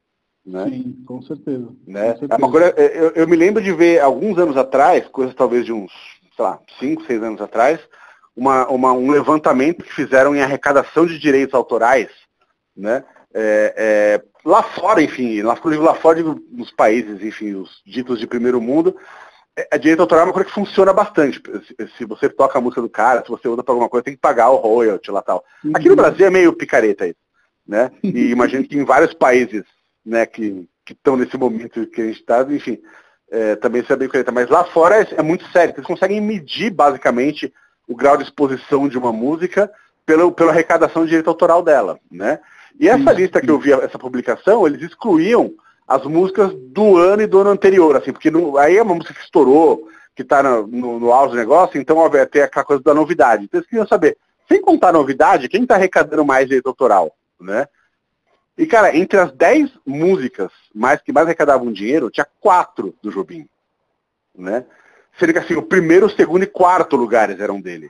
[0.49, 0.65] Né?
[0.71, 1.69] Sim, com certeza.
[1.87, 2.13] Né?
[2.13, 2.47] Com certeza.
[2.47, 5.93] É coisa, eu, eu, me lembro de ver alguns anos atrás, coisas talvez de uns,
[6.35, 7.79] sei lá, 5, 6 anos atrás,
[8.35, 12.09] uma, uma, um levantamento que fizeram em arrecadação de direitos autorais,
[12.75, 13.05] né?
[13.35, 18.59] É, é, lá fora, enfim, lá, lá fora nos países, enfim, os ditos de primeiro
[18.59, 18.97] mundo,
[19.55, 21.43] é, a direito autoral é uma coisa que funciona bastante.
[21.67, 24.15] Se, se, você toca a música do cara, se você usa para alguma coisa, tem
[24.15, 25.45] que pagar o royalty lá tal.
[25.75, 25.97] Aqui no uhum.
[25.97, 27.19] Brasil é meio picareta isso,
[27.67, 27.91] né?
[28.03, 29.65] E imagino que em vários países,
[30.09, 32.79] né, que estão nesse momento que a gente está, enfim,
[33.31, 34.33] é, também isso é bem picareta.
[34.33, 35.75] Mas lá fora é, é muito sério.
[35.77, 37.53] Eles conseguem medir basicamente
[37.87, 39.71] o grau de exposição de uma música
[40.07, 42.41] pela, pela arrecadação de direito autoral dela, né?
[42.81, 45.53] E essa lista que eu vi, essa publicação, eles excluíam
[45.87, 49.15] as músicas do ano e do ano anterior, assim, porque não, aí é uma música
[49.15, 52.83] que estourou, que está no, no, no auge do negócio, então ó, tem aquela coisa
[52.83, 53.45] da novidade.
[53.45, 57.67] Então eles queriam saber, sem contar novidade, quem está arrecadando mais direito autoral, né?
[58.59, 63.49] E, cara, entre as 10 músicas mais que mais arrecadavam dinheiro, tinha quatro do Jobim,
[64.35, 64.67] né?
[65.17, 67.89] Sendo que, assim, o primeiro, o segundo e quarto lugares eram dele.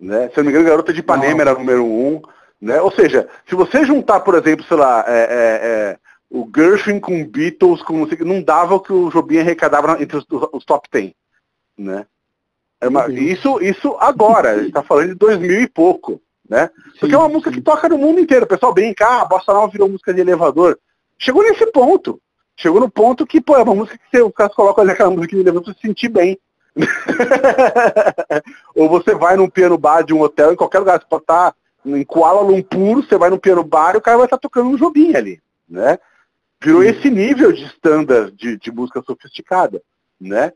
[0.00, 0.30] Né?
[0.30, 2.22] Se eu não me engano, Garota de Ipanema era número um,
[2.60, 2.80] né?
[2.80, 5.98] Ou seja, se você juntar, por exemplo, sei lá, é, é, é,
[6.30, 10.64] o Gershwin com Beatles, com não dava o que o Jobim arrecadava entre os, os
[10.64, 11.12] top 10.
[11.76, 12.06] Né?
[12.80, 16.20] É uma, isso, isso agora, a gente está falando de 2000 e pouco.
[16.48, 16.70] Né?
[17.00, 18.44] Porque é uma música que toca no mundo inteiro.
[18.44, 20.78] O pessoal brinca, ah, a Bossa Nova virou música de elevador.
[21.18, 22.20] Chegou nesse ponto.
[22.56, 25.10] Chegou no ponto que, pô, é uma música que você, os caras colocam ali aquela
[25.10, 26.38] música de elevador para se sentir bem.
[28.74, 31.54] Ou você vai num piano bar de um hotel, em qualquer lugar, você pode estar
[31.84, 34.78] em Kuala Lumpur, você vai no piano bar e o cara vai estar tocando um
[34.78, 35.98] joguinho ali, né?
[36.60, 36.88] Virou Sim.
[36.88, 39.82] esse nível de standard de, de música sofisticada,
[40.20, 40.52] né?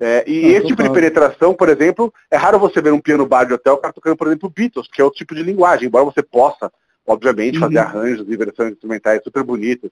[0.00, 3.26] É, e ah, esse tipo de penetração, por exemplo, é raro você ver um piano
[3.26, 5.86] bar de hotel o cara tocando, por exemplo, Beatles, que é outro tipo de linguagem,
[5.86, 6.70] embora você possa,
[7.06, 7.62] obviamente, uhum.
[7.62, 9.90] fazer arranjos e versões instrumentais super bonitas,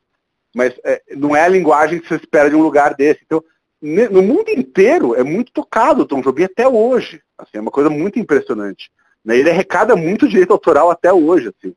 [0.55, 3.21] mas é, não é a linguagem que você espera de um lugar desse.
[3.25, 3.43] Então,
[3.83, 7.21] no mundo inteiro é muito tocado o Tom Jobim até hoje.
[7.37, 8.91] Assim, é uma coisa muito impressionante.
[9.25, 9.37] Né?
[9.37, 11.75] Ele arrecada muito direito autoral até hoje, assim,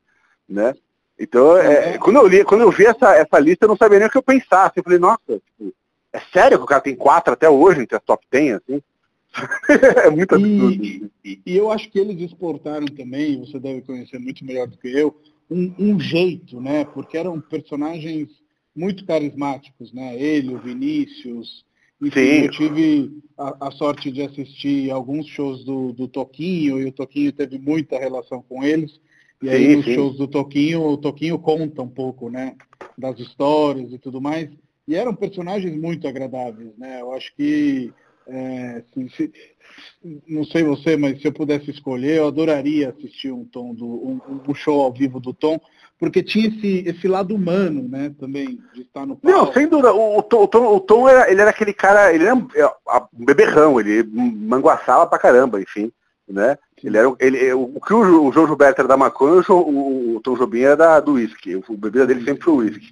[0.47, 0.73] né?
[1.19, 4.07] Então, é, quando, eu li, quando eu vi essa, essa lista, eu não sabia nem
[4.07, 4.77] o que eu pensasse.
[4.77, 5.73] Eu falei, nossa, tipo,
[6.13, 8.81] é sério que o cara tem quatro até hoje entre as top 10, assim?
[10.05, 10.83] é muito absurdo.
[10.83, 14.77] E, e, e, eu acho que eles exportaram também, você deve conhecer muito melhor do
[14.77, 15.15] que eu,
[15.49, 16.85] um, um, jeito, né?
[16.85, 18.29] Porque eram personagens
[18.75, 20.15] muito carismáticos, né?
[20.19, 21.63] Ele, o Vinícius,
[22.01, 22.43] enfim, Sim.
[22.43, 27.31] eu tive a, a, sorte de assistir alguns shows do, do Toquinho, e o Toquinho
[27.31, 28.99] teve muita relação com eles.
[29.41, 29.95] E aí sim, nos sim.
[29.95, 32.55] shows do Toquinho, o Toquinho conta um pouco, né,
[32.97, 34.49] das histórias e tudo mais.
[34.89, 36.99] E eram personagens muito agradáveis, né?
[36.99, 37.93] Eu acho que,
[38.27, 39.31] é, se, se,
[40.27, 44.19] não sei você, mas se eu pudesse escolher, eu adoraria assistir um tom do um,
[44.47, 45.61] um show ao vivo do Tom,
[45.99, 49.37] porque tinha esse, esse lado humano, né, também, de estar no palco.
[49.37, 52.33] Não, sem dúvida, o, o, Tom, o Tom, era, ele era aquele cara, ele era
[52.33, 52.47] um
[53.25, 55.91] beberrão, ele manguaçava pra caramba, enfim,
[56.27, 56.57] né?
[56.83, 60.35] Ele era, ele, o, que o, o João Gilberto era da maconha, o, o, Tom
[60.35, 62.91] Jobim era da, do uísque, o, o bebida dele sempre foi o uísque.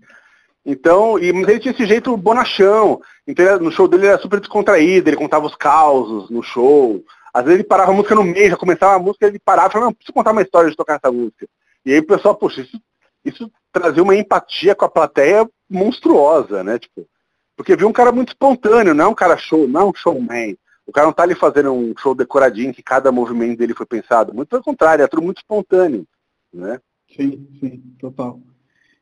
[0.70, 4.42] Então, e, mas ele tinha esse jeito bonachão, então no show dele ele era super
[4.42, 7.02] descontraído, ele contava os causos no show,
[7.34, 9.72] às vezes ele parava a música no meio, já começava a música, ele parava e
[9.72, 11.48] falava, não, preciso contar uma história de tocar essa música.
[11.86, 12.78] E aí o pessoal, poxa, isso
[13.24, 16.80] isso trazia uma empatia com a plateia monstruosa, né?
[16.80, 17.08] Tipo,
[17.56, 20.58] porque viu um cara muito espontâneo, não é um cara show, não é um showman.
[20.86, 24.34] O cara não tá ali fazendo um show decoradinho que cada movimento dele foi pensado.
[24.34, 26.08] Muito pelo contrário, é tudo muito espontâneo,
[26.54, 26.80] né?
[27.16, 28.40] Sim, sim, total.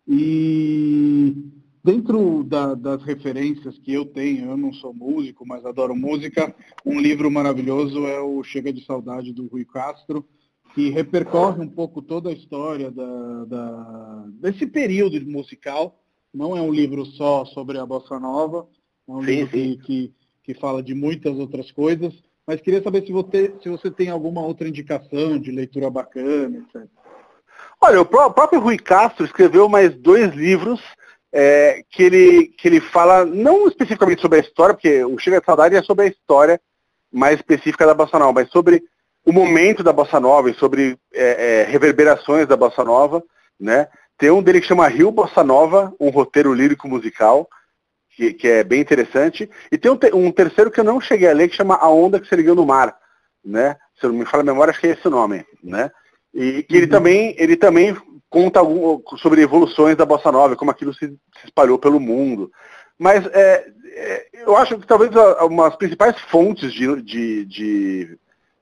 [0.07, 1.33] E
[1.83, 6.99] dentro da, das referências que eu tenho, eu não sou músico, mas adoro música, um
[6.99, 10.25] livro maravilhoso é o Chega de Saudade do Rui Castro,
[10.73, 16.01] que repercorre um pouco toda a história da, da, desse período musical.
[16.33, 18.67] Não é um livro só sobre a Bossa Nova,
[19.07, 22.13] é um sim, livro que, que, que, fala de muitas outras coisas,
[22.45, 26.89] mas queria saber se você, se você tem alguma outra indicação de leitura bacana, etc.
[27.81, 30.81] Olha, o próprio Rui Castro escreveu mais dois livros
[31.31, 35.45] é, que, ele, que ele fala, não especificamente sobre a história, porque o Chega de
[35.45, 36.59] Saudade é sobre a história
[37.11, 38.81] mais específica da Bossa Nova, mas sobre
[39.25, 43.23] o momento da Bossa Nova e sobre é, é, reverberações da Bossa Nova,
[43.59, 43.87] né?
[44.17, 47.49] Tem um dele que chama Rio Bossa Nova, um roteiro lírico musical,
[48.15, 49.49] que, que é bem interessante.
[49.69, 52.19] E tem um, um, terceiro que eu não cheguei a ler, que chama A Onda
[52.19, 52.95] que se ergueu no Mar,
[53.43, 53.75] né?
[53.99, 55.91] Se eu não me falo a memória, acho que é esse o nome, né?
[56.35, 56.91] E que ele uhum.
[56.91, 57.97] também, ele também
[58.29, 62.51] conta algum, sobre evoluções da Bossa Nova, como aquilo se, se espalhou pelo mundo.
[62.99, 65.09] Mas é, é, eu acho que talvez
[65.41, 68.19] uma das principais fontes de, de, de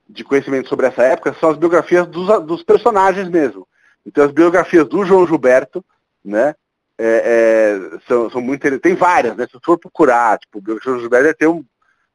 [0.08, 3.66] de conhecimento sobre essa época são as biografias dos, dos personagens mesmo.
[4.06, 5.84] Então as biografias do João Gilberto,
[6.24, 6.54] né?
[6.98, 9.46] é, é, são, são muito Tem várias, né?
[9.50, 11.64] Se for procurar, tipo, o João Gilberto deve ter um,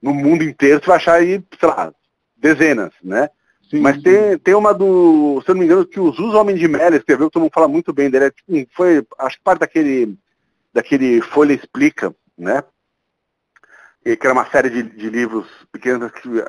[0.01, 1.93] no mundo inteiro, você vai achar aí, sei lá,
[2.37, 3.29] dezenas, né?
[3.69, 4.01] Sim, Mas.
[4.01, 6.95] Tem, tem uma do, se eu não me engano, que o Zuz Homem de Melo
[6.95, 8.25] escreveu, que todo mundo fala muito bem dele.
[8.25, 10.17] É, tipo, foi, acho que parte daquele,
[10.73, 12.63] daquele Folha Explica, né?
[14.03, 16.43] E, que era uma série de, de livros pequenos que uh,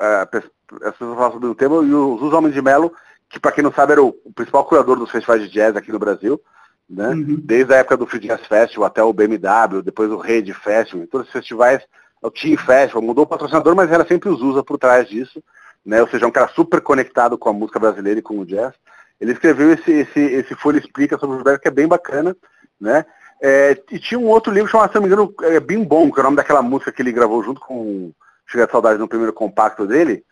[0.83, 2.91] as pessoas falam sobre o tema, e o Zuz Homem de Melo,
[3.29, 5.91] que para quem não sabe era o, o, principal curador dos festivais de jazz aqui
[5.91, 6.41] no Brasil,
[6.89, 7.09] né?
[7.09, 7.39] Uhum.
[7.43, 11.27] Desde a época do Free Jazz Festival até o BMW, depois o Rede Festival, todos
[11.27, 11.83] os festivais,
[12.19, 15.41] o Team Festival, mudou o patrocinador, mas era sempre o Zusa por trás disso
[15.85, 16.01] né?
[16.01, 18.73] Ou seja, um cara super conectado com a música brasileira e com o jazz.
[19.19, 22.35] Ele escreveu esse, esse, esse Folha Explica sobre o Gilberto, que é bem bacana,
[22.79, 23.05] né?
[23.41, 26.19] É, e tinha um outro livro chamado, se não me engano, é, Bim Bom, que
[26.19, 28.11] é o nome daquela música que ele gravou junto com
[28.45, 30.23] Chega de Saudade no primeiro compacto dele,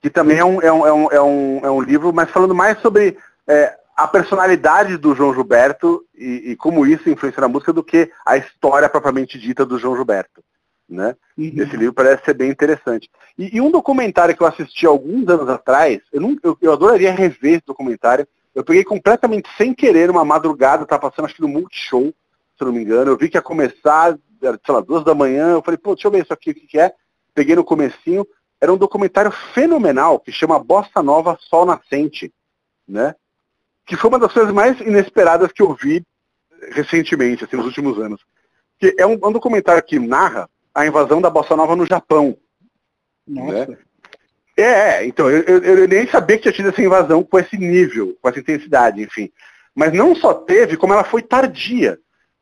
[0.00, 2.54] que também é um, é um, é um, é um, é um livro, mas falando
[2.54, 3.16] mais sobre
[3.48, 8.10] é, a personalidade do João Gilberto e, e, como isso influencia na música do que
[8.24, 10.42] a história propriamente dita do João Gilberto.
[10.92, 11.16] Né?
[11.38, 11.52] Uhum.
[11.56, 13.10] Esse livro parece ser bem interessante.
[13.38, 17.10] E, e, um documentário que eu assisti alguns anos atrás, eu, não, eu, eu, adoraria
[17.10, 18.28] rever esse documentário.
[18.54, 22.12] Eu peguei completamente sem querer uma madrugada, tá passando acho que no Multishow,
[22.58, 23.10] se não me engano.
[23.10, 25.52] Eu vi que ia começar, sei lá, duas da manhã.
[25.52, 26.92] Eu falei, pô, deixa eu ver isso aqui, o que, que é.
[27.34, 28.26] Peguei no comecinho.
[28.60, 32.30] Era um documentário fenomenal que chama Bossa Nova Sol Nascente,
[32.86, 33.14] né?
[33.86, 36.04] Que foi uma das coisas mais inesperadas que eu vi
[36.70, 38.20] recentemente, assim, nos últimos anos.
[38.78, 42.36] Que é um, um documentário que narra a invasão da Bossa Nova no Japão.
[43.26, 43.66] Nossa.
[43.66, 43.78] Né?
[44.56, 47.56] É, é, então, eu, eu, eu, nem sabia que tinha tido essa invasão com esse
[47.56, 49.30] nível, com essa intensidade, enfim.
[49.74, 51.98] Mas não só teve, como ela foi tardia.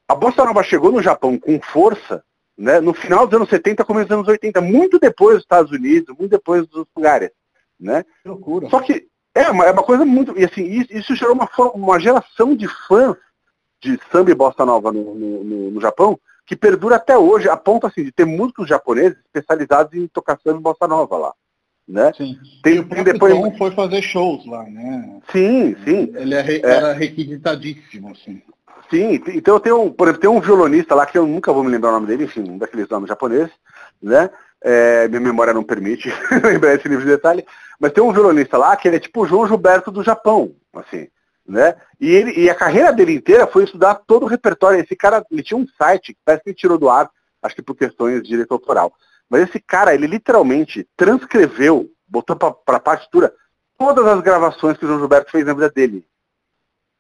[0.08, 2.24] A Bossa Nova chegou no Japão com força,
[2.58, 6.16] né, no final dos anos 70, começo dos anos 80, muito depois dos Estados Unidos,
[6.18, 7.30] muito depois dos lugares.
[7.78, 8.04] Né?
[8.22, 8.68] Que loucura.
[8.68, 10.36] Só que é uma, é uma coisa muito.
[10.36, 13.16] E assim, isso, isso gerou uma, uma geração de fãs
[13.80, 16.18] de samba e bossa nova no, no, no, no Japão
[16.50, 20.58] que perdura até hoje, a ponto assim, de ter músicos japoneses especializados em tocar samba
[20.58, 21.32] e bossa nova lá.
[21.86, 22.12] Né?
[22.16, 22.36] Sim.
[22.60, 23.32] Tem, e o tem depois...
[23.32, 25.20] Tom foi fazer shows lá, né?
[25.30, 26.12] Sim, sim.
[26.12, 26.60] Ele é, é.
[26.64, 28.42] era requisitadíssimo, assim.
[28.90, 31.70] Sim, então eu tenho, por exemplo, tem um violonista lá que eu nunca vou me
[31.70, 33.52] lembrar o nome dele, enfim, um daqueles nomes japoneses,
[34.02, 34.28] né?
[34.60, 37.46] É, minha memória não permite lembrar esse livro de detalhe,
[37.78, 41.06] mas tem um violonista lá que ele é tipo o João Gilberto do Japão, assim
[41.46, 41.74] né?
[42.00, 44.80] E, ele, e a carreira dele inteira foi estudar todo o repertório.
[44.80, 47.10] Esse cara, ele tinha um site, parece que ele tirou do ar,
[47.42, 48.92] acho que por questões de direito autoral.
[49.28, 53.32] Mas esse cara, ele literalmente transcreveu, botou para a partitura,
[53.78, 56.06] todas as gravações que o João Gilberto fez na vida dele.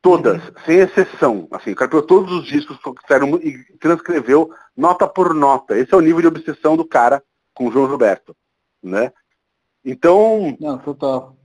[0.02, 0.54] Todas, uhum.
[0.64, 1.48] sem exceção.
[1.50, 5.76] Assim, o cara pegou todos os discos que saíram e transcreveu nota por nota.
[5.76, 7.22] Esse é o nível de obsessão do cara
[7.52, 8.34] com o João Gilberto.
[8.82, 9.12] Né?
[9.84, 10.56] Então.
[10.58, 11.36] Não, total.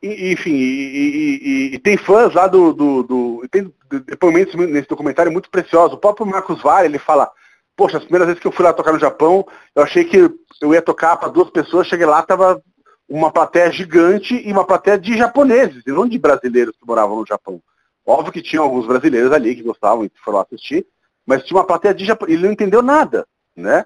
[0.00, 3.72] Enfim, e, e, e, tem fãs lá do, do, do, Tem
[4.06, 5.94] depoimentos nesse documentário muito preciosos.
[5.94, 7.28] O próprio Marcos Vale, ele fala,
[7.76, 9.44] poxa, as primeiras vezes que eu fui lá tocar no Japão,
[9.74, 12.62] eu achei que eu ia tocar para duas pessoas, cheguei lá, tava
[13.08, 17.26] uma plateia gigante e uma plateia de japoneses, e não de brasileiros que moravam no
[17.26, 17.60] Japão.
[18.06, 20.86] Óbvio que tinha alguns brasileiros ali que gostavam e foram lá assistir,
[21.26, 22.38] mas tinha uma plateia de japoneses.
[22.38, 23.26] Ele não entendeu nada,
[23.56, 23.84] né?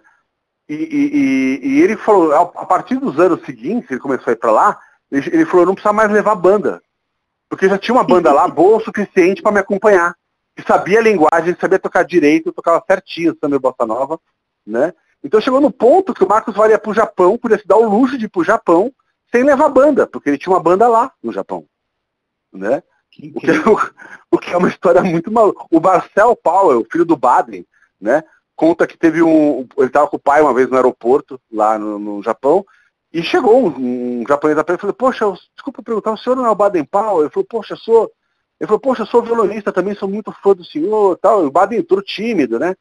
[0.69, 4.51] E, e, e ele falou, a partir dos anos seguintes, ele começou a ir para
[4.51, 4.79] lá,
[5.13, 6.83] ele, ele falou, não precisa mais levar banda.
[7.49, 10.17] Porque já tinha uma banda lá boa o suficiente para me acompanhar.
[10.57, 14.19] Que sabia a linguagem, sabia tocar direito, tocava certinho também bossa nova,
[14.67, 14.93] né?
[15.23, 17.89] Então chegou no ponto que o Marcos valia para o Japão, podia se dar o
[17.89, 18.93] luxo de ir para o Japão
[19.31, 21.65] sem levar banda, porque ele tinha uma banda lá no Japão.
[22.53, 22.83] Né?
[23.35, 23.55] O que, é,
[24.31, 25.65] o, que é uma história muito maluca.
[25.71, 27.67] O Marcel Powell, filho do Baden,
[28.01, 28.25] né,
[28.57, 29.67] conta que teve um.
[29.77, 32.65] Ele estava com o pai uma vez no aeroporto, lá no, no Japão,
[33.13, 36.51] e chegou um, um japonês da ele falou, poxa, desculpa perguntar, o senhor não é
[36.51, 37.21] o Baden Powell?
[37.21, 38.11] Ele falou, poxa, sou.
[38.59, 41.43] Ele falou, poxa, sou violonista também, sou muito fã do senhor tal.
[41.43, 42.75] E o Baden entrou tímido, né?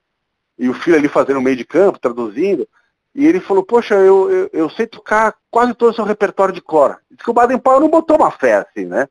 [0.58, 2.68] E o filho ali fazendo meio de campo, traduzindo.
[3.14, 6.62] E ele falou, poxa, eu, eu, eu sei tocar quase todo o seu repertório de
[6.62, 6.98] cor.
[7.10, 9.10] Diz que o Baden Powell não botou uma fé assim, né?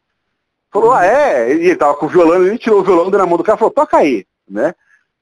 [0.73, 1.53] Falou, ah, é?
[1.53, 3.59] E ele tava com o violão, ele tirou o violão, na mão do cara e
[3.59, 4.75] falou, toca aí, né?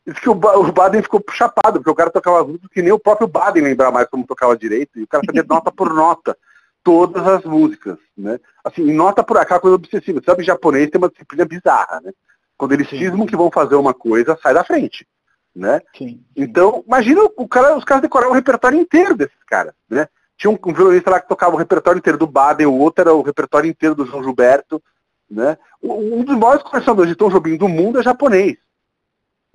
[0.08, 2.90] Diz que o, o Baden ficou chapado, porque o cara tocava as músicas que nem
[2.90, 6.34] o próprio Baden lembrava mais como tocava direito, e o cara sabia nota por nota
[6.82, 8.40] todas as músicas, né?
[8.64, 10.22] Assim, nota por aquela coisa obsessiva.
[10.24, 12.12] Sabe, japonês tem uma disciplina bizarra, né?
[12.56, 15.06] Quando eles cismam que vão fazer uma coisa, sai da frente,
[15.54, 15.82] né?
[15.94, 16.24] Sim, sim.
[16.34, 20.08] Então, imagina o cara, os caras decoraram o repertório inteiro desses caras, né?
[20.38, 23.12] Tinha um, um, violonista lá que tocava o repertório inteiro do Baden, o outro era
[23.12, 24.82] o repertório inteiro do João Gilberto,
[25.30, 25.58] né?
[25.82, 28.56] Um dos maiores colecionadores de Tom Jobim do mundo é japonês.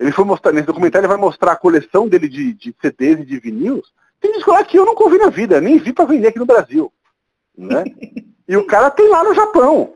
[0.03, 3.25] Ele foi mostrar, nesse documentário ele vai mostrar a coleção dele de, de CDs e
[3.25, 3.81] de vinil.
[4.19, 6.45] Tem disco lá que eu nunca ouvi na vida, nem vi para vender aqui no
[6.45, 6.91] Brasil.
[7.57, 7.85] Né?
[8.45, 9.93] e o cara tem lá no Japão.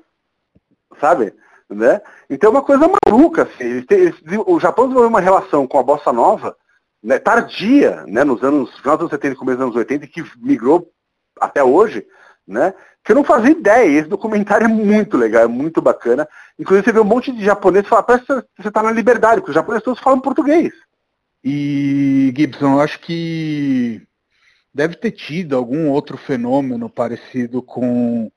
[0.97, 1.33] Sabe?
[1.69, 2.01] Né?
[2.29, 3.43] Então é uma coisa maluca.
[3.43, 3.65] Assim.
[3.65, 6.55] Eles têm, eles, o Japão desenvolveu uma relação com a bossa nova
[7.03, 10.23] né, tardia, né, nos anos, final dos anos 70 e começo dos anos 80, que
[10.37, 10.89] migrou
[11.37, 12.07] até hoje,
[12.47, 12.73] né,
[13.03, 13.99] que eu não fazia ideia.
[13.99, 16.27] Esse documentário é muito legal, é muito bacana.
[16.57, 19.51] Inclusive você vê um monte de japoneses falar, parece que você está na liberdade, porque
[19.51, 20.71] os japoneses todos falam português.
[21.43, 24.01] E, Gibson, eu acho que
[24.73, 28.31] deve ter tido algum outro fenômeno parecido com,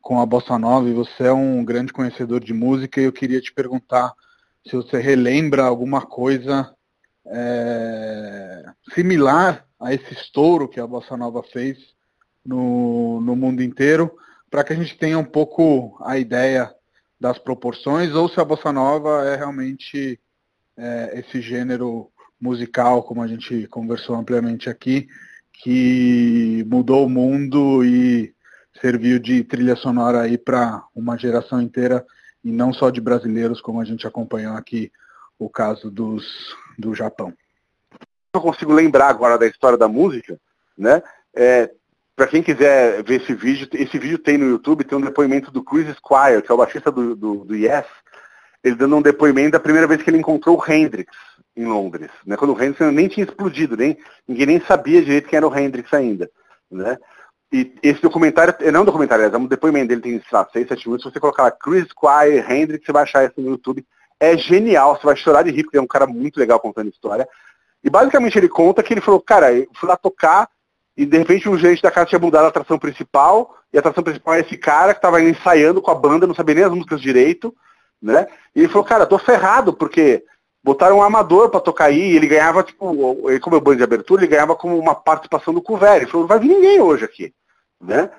[0.00, 3.40] com a Bossa Nova, e você é um grande conhecedor de música, e eu queria
[3.40, 4.12] te perguntar
[4.66, 6.72] se você relembra alguma coisa
[7.26, 11.95] é, similar a esse estouro que a Bossa Nova fez
[12.46, 14.16] no, no mundo inteiro,
[14.50, 16.72] para que a gente tenha um pouco a ideia
[17.20, 20.20] das proporções, ou se a Bossa Nova é realmente
[20.76, 25.08] é, esse gênero musical, como a gente conversou ampliamente aqui,
[25.52, 28.34] que mudou o mundo e
[28.80, 32.04] serviu de trilha sonora aí para uma geração inteira
[32.44, 34.92] e não só de brasileiros, como a gente acompanhou aqui
[35.38, 37.32] o caso dos, do Japão.
[38.32, 40.38] Eu consigo lembrar agora da história da música,
[40.76, 41.02] né?
[41.34, 41.70] É,
[42.16, 45.62] para quem quiser ver esse vídeo, esse vídeo tem no YouTube, tem um depoimento do
[45.62, 47.84] Chris Squire, que é o baixista do, do, do Yes,
[48.64, 51.14] ele dando um depoimento da primeira vez que ele encontrou o Hendrix
[51.54, 52.36] em Londres, né?
[52.36, 53.96] Quando o Hendrix nem tinha explodido, nem
[54.26, 56.28] ninguém nem sabia direito quem era o Hendrix ainda,
[56.70, 56.98] né?
[57.52, 60.48] E esse documentário, é, não é um documentário, é um depoimento dele, tem, sei lá,
[60.52, 63.86] 6, 7 minutos, se você colocar Chris Squire, Hendrix, você vai achar isso no YouTube
[64.20, 67.28] é genial, você vai chorar de rir, porque é um cara muito legal contando história.
[67.84, 70.48] E basicamente ele conta que ele falou, cara, eu fui lá tocar
[70.96, 74.02] e de repente o gerente da casa tinha mudado a atração principal, e a atração
[74.02, 77.00] principal é esse cara que estava ensaiando com a banda, não sabia nem as músicas
[77.00, 77.54] direito,
[78.00, 78.26] né?
[78.54, 80.24] E ele falou, cara, tô ferrado, porque
[80.62, 83.76] botaram um amador para tocar aí, e ele ganhava, tipo, ele, como é o bando
[83.76, 85.96] de abertura, ele ganhava como uma participação do couvert.
[85.96, 87.32] Ele falou, não vai vir ninguém hoje aqui,
[87.80, 88.10] né?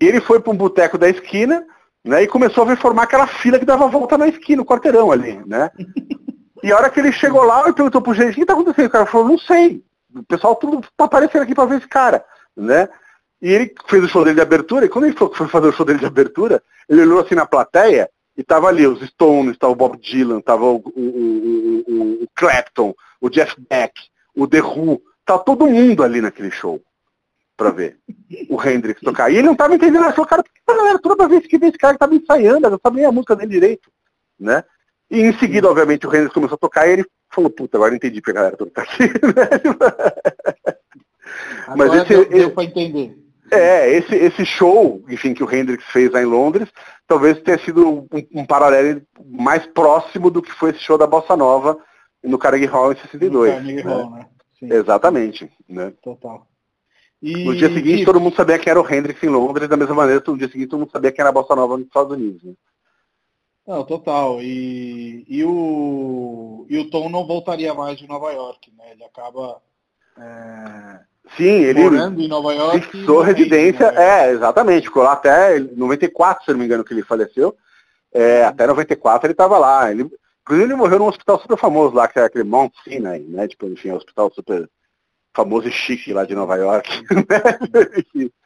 [0.00, 1.64] E ele foi para um boteco da esquina,
[2.04, 2.22] né?
[2.22, 5.40] E começou a ver formar aquela fila que dava volta na esquina, no quarteirão ali,
[5.46, 5.70] né?
[6.62, 8.86] E a hora que ele chegou lá, ele perguntou pro gerente, o que tá acontecendo?
[8.86, 9.82] O cara falou, não sei.
[10.14, 12.24] O pessoal tudo tá aparecendo aqui para ver esse cara,
[12.56, 12.88] né?
[13.42, 15.84] E ele fez o show dele de abertura, e quando ele foi fazer o show
[15.84, 19.76] dele de abertura, ele olhou assim na plateia, e tava ali os Stones, tava o
[19.76, 23.92] Bob Dylan, tava o, o, o, o Clapton, o Jeff Beck,
[24.34, 25.00] o The Who,
[25.44, 26.80] todo mundo ali naquele show
[27.56, 27.98] pra ver
[28.48, 29.30] o Hendrix tocar.
[29.30, 32.00] E ele não tava entendendo, falou, cara, galera toda vez que vê esse cara que
[32.00, 33.90] tava ensaiando, sabe nem a música dele direito,
[34.38, 34.64] né?
[35.10, 38.20] E em seguida, obviamente, o Hendrix começou a tocar e ele falou, puta, agora entendi
[38.20, 39.02] porque a galera toda tá aqui,
[39.34, 39.48] né?
[41.76, 43.16] Mas esse, deu, deu pra entender.
[43.50, 46.68] É, esse, esse show, enfim, que o Hendrix fez lá em Londres,
[47.06, 51.36] talvez tenha sido um, um, paralelo mais próximo do que foi esse show da Bossa
[51.36, 51.78] Nova
[52.22, 53.32] no Carnegie Hall em 62.
[53.32, 53.92] No Carnegie né?
[53.92, 54.26] Hall, né?
[54.58, 54.72] Sim.
[54.72, 55.50] Exatamente.
[55.68, 55.92] Né?
[56.02, 56.46] Total.
[57.22, 57.44] E...
[57.44, 58.04] No dia seguinte, e...
[58.04, 60.68] todo mundo sabia que era o Hendrix em Londres, da mesma maneira, no dia seguinte,
[60.68, 62.42] todo mundo sabia que era a Bossa Nova nos Estados Unidos.
[62.42, 62.54] Né?
[63.66, 64.42] Não, total.
[64.42, 68.92] E, e, o, e o Tom não voltaria mais de Nova York, né?
[68.92, 69.60] Ele acaba
[70.18, 71.00] é,
[71.36, 72.86] Sim, ele morando em Nova York.
[72.86, 74.86] Fixou residência, é, exatamente.
[74.86, 77.56] Ficou lá até 94, se não me engano, que ele faleceu.
[78.12, 78.48] É, uhum.
[78.48, 79.90] Até 94 ele estava lá.
[79.90, 80.08] Ele,
[80.42, 83.48] inclusive ele morreu num hospital super famoso lá, que é aquele Mount Sinai, né?
[83.48, 84.68] Tipo, enfim, é um hospital super
[85.34, 87.02] famoso e chique lá de Nova York.
[87.10, 88.30] Né?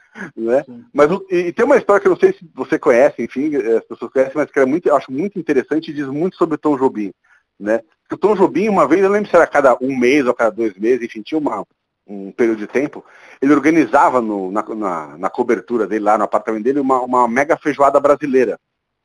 [0.93, 3.85] Mas e, e, tem uma história que eu não sei se você conhece, enfim, as
[3.85, 6.59] pessoas conhecem, mas que é muito, eu acho muito interessante e diz muito sobre o
[6.59, 7.13] Tom Jobim.
[7.59, 7.81] Né?
[8.11, 10.75] O Tom Jobim, uma vez, eu lembro se era cada um mês ou cada dois
[10.75, 11.65] meses, enfim, tinha uma,
[12.07, 13.05] um período de tempo,
[13.41, 17.57] ele organizava no, na, na, na, cobertura dele, lá no apartamento dele, uma, uma mega
[17.57, 18.59] feijoada brasileira,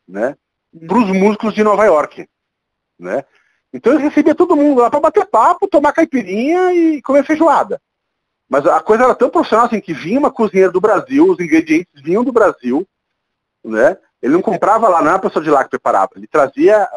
[0.07, 0.35] né?
[0.87, 2.27] Para os músicos de Nova York,
[2.97, 3.23] né?
[3.73, 7.81] Então ele recebia todo mundo lá para bater papo, tomar caipirinha e comer feijoada.
[8.49, 12.01] Mas a coisa era tão profissional assim que vinha uma cozinheira do Brasil, os ingredientes
[12.01, 12.87] vinham do Brasil,
[13.63, 13.97] né?
[14.21, 16.87] Ele não comprava lá, não era a pessoa de lá que preparava, ele trazia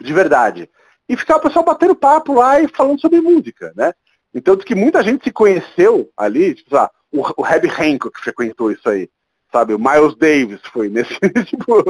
[0.00, 0.70] de verdade.
[1.08, 3.92] E ficava o pessoal batendo papo lá e falando sobre música, né?
[4.34, 8.88] Então que muita gente se conheceu ali, tipo, lá, o, o Herbie Hancock frequentou isso
[8.88, 9.08] aí,
[9.50, 9.72] sabe?
[9.72, 11.82] O Miles Davis foi nesse, tipo,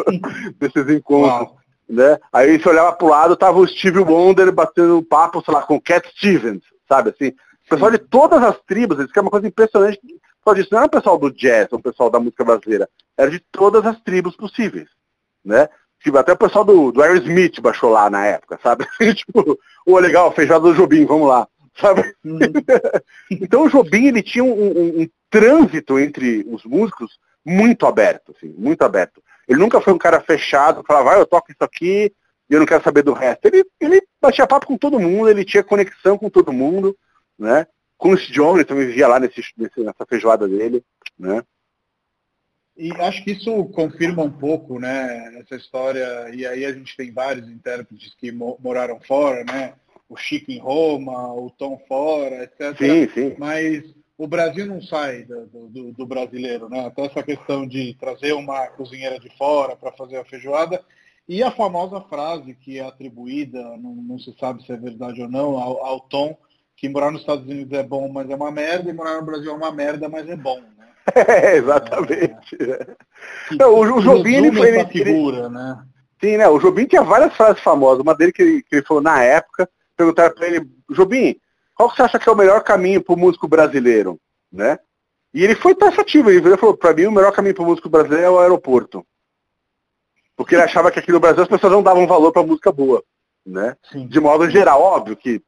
[0.60, 1.48] nesses encontros.
[1.48, 1.56] Uau.
[1.88, 2.18] Né?
[2.32, 6.08] Aí você olhava pro lado, tava o Steve Wonder batendo papo, sei lá, com Cat
[6.16, 7.32] Stevens, sabe assim?
[7.66, 10.00] O pessoal de todas as tribos, isso que é uma coisa impressionante.
[10.44, 12.88] Só disso, não era o pessoal do jazz, o pessoal da música brasileira,
[13.18, 14.88] era de todas as tribos possíveis,
[15.44, 15.68] né?
[16.00, 18.86] Tipo, até o pessoal do, do Aerosmith baixou lá na época, sabe?
[19.14, 21.48] tipo, o legal, feijado do Jobim, vamos lá,
[21.80, 22.14] sabe?
[22.24, 22.38] Uhum.
[23.30, 28.54] então o Jobim, ele tinha um, um, um, trânsito entre os músicos muito aberto, assim,
[28.56, 29.20] muito aberto.
[29.48, 32.12] Ele nunca foi um cara fechado, falava, ah, eu toco isso aqui
[32.48, 33.46] e eu não quero saber do resto.
[33.46, 36.96] Ele, ele batia papo com todo mundo, ele tinha conexão com todo mundo,
[37.38, 37.66] né?
[37.98, 40.84] O Jones também vivia lá nesse, nessa feijoada dele,
[41.18, 41.42] né?
[42.76, 47.10] E acho que isso confirma um pouco, né, essa história, e aí a gente tem
[47.10, 49.72] vários intérpretes que moraram fora, né?
[50.08, 52.76] O Chico em Roma, o Tom fora, etc.
[52.76, 53.34] Sim, sim.
[53.38, 53.82] Mas
[54.18, 56.86] o Brasil não sai do, do, do brasileiro, né?
[56.86, 60.84] Até essa questão de trazer uma cozinheira de fora para fazer a feijoada.
[61.28, 65.28] E a famosa frase que é atribuída, não, não se sabe se é verdade ou
[65.28, 66.38] não, ao, ao Tom,
[66.76, 69.50] que morar nos Estados Unidos é bom, mas é uma merda, e morar no Brasil
[69.50, 70.60] é uma merda, mas é bom.
[71.14, 72.56] É, exatamente.
[72.60, 73.62] É.
[73.64, 75.78] o, o Jobim foi ele, figura, né?
[76.20, 76.48] Sim, né?
[76.48, 78.02] O Jobim tinha várias frases famosas.
[78.02, 81.36] Uma dele que ele, que ele falou na época, perguntaram para ele, Jobim,
[81.76, 84.18] qual que você acha que é o melhor caminho para o músico brasileiro?
[84.50, 84.78] Né?
[85.32, 88.24] E ele foi taxativo, ele falou, para mim o melhor caminho para o músico brasileiro
[88.24, 89.06] é o aeroporto.
[90.34, 93.02] Porque ele achava que aqui no Brasil as pessoas não davam valor para música boa.
[93.44, 93.76] Né?
[94.08, 95.40] De modo geral, óbvio que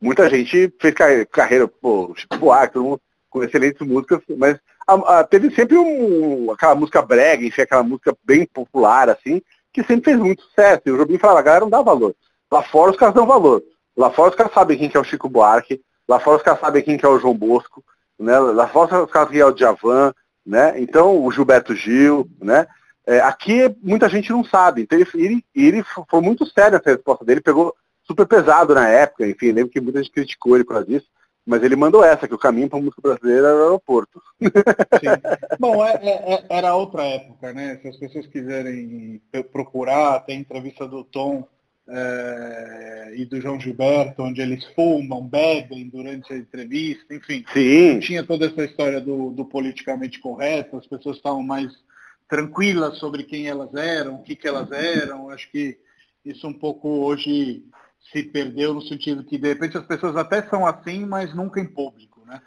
[0.00, 0.94] muita gente fez
[1.30, 6.50] carreira, pô, Chico Buarque, todo mundo com excelentes músicas, mas a, a, teve sempre um,
[6.50, 9.42] aquela música brega, enfim, aquela música bem popular, assim,
[9.72, 10.82] que sempre fez muito sucesso.
[10.86, 12.14] E o Jobim falava, a galera não dá valor.
[12.50, 13.62] Lá fora os caras dão valor.
[13.96, 16.60] Lá fora os caras sabem quem que é o Chico Buarque, lá fora os caras
[16.60, 17.84] sabem quem que é o João Bosco,
[18.18, 18.38] né?
[18.38, 20.80] lá fora os caras quem é o Djavan, né?
[20.80, 22.66] Então, o Gilberto Gil, né?
[23.06, 24.82] É, aqui muita gente não sabe.
[24.82, 27.74] Então ele, ele foi muito sério essa resposta dele, pegou
[28.06, 31.06] super pesado na época, enfim, lembro que muita gente criticou ele por causa disso.
[31.46, 34.20] Mas ele mandou essa, que o caminho para a música brasileira era o aeroporto.
[34.42, 35.06] Sim.
[35.60, 37.78] Bom, é, é, é, era outra época, né?
[37.80, 41.46] Se as pessoas quiserem procurar, tem entrevista do Tom
[41.88, 47.44] é, e do João Gilberto, onde eles fumam, bebem durante a entrevista, enfim.
[47.52, 48.00] Sim.
[48.00, 51.72] Tinha toda essa história do, do politicamente correto, as pessoas estavam mais
[52.28, 55.30] tranquilas sobre quem elas eram, o que, que elas eram.
[55.30, 55.78] Acho que
[56.24, 57.62] isso um pouco hoje
[58.12, 61.66] se perdeu no sentido que de repente as pessoas até são assim, mas nunca em
[61.66, 62.40] público, né?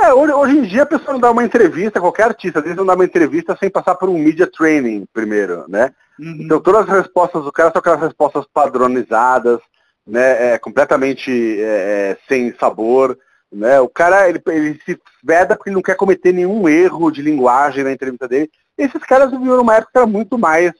[0.00, 2.76] É, hoje, hoje em dia a pessoa não dá uma entrevista, qualquer artista, às vezes
[2.76, 5.92] não dá uma entrevista sem passar por um media training primeiro, né?
[6.18, 6.38] Uhum.
[6.40, 9.60] Então todas as respostas do cara são aquelas respostas padronizadas,
[10.06, 10.54] né?
[10.54, 13.18] É, completamente é, é, sem sabor.
[13.50, 13.78] Né?
[13.80, 17.84] O cara ele, ele se veda porque ele não quer cometer nenhum erro de linguagem
[17.84, 18.50] na entrevista dele.
[18.76, 20.72] Esses caras viviam numa época muito mais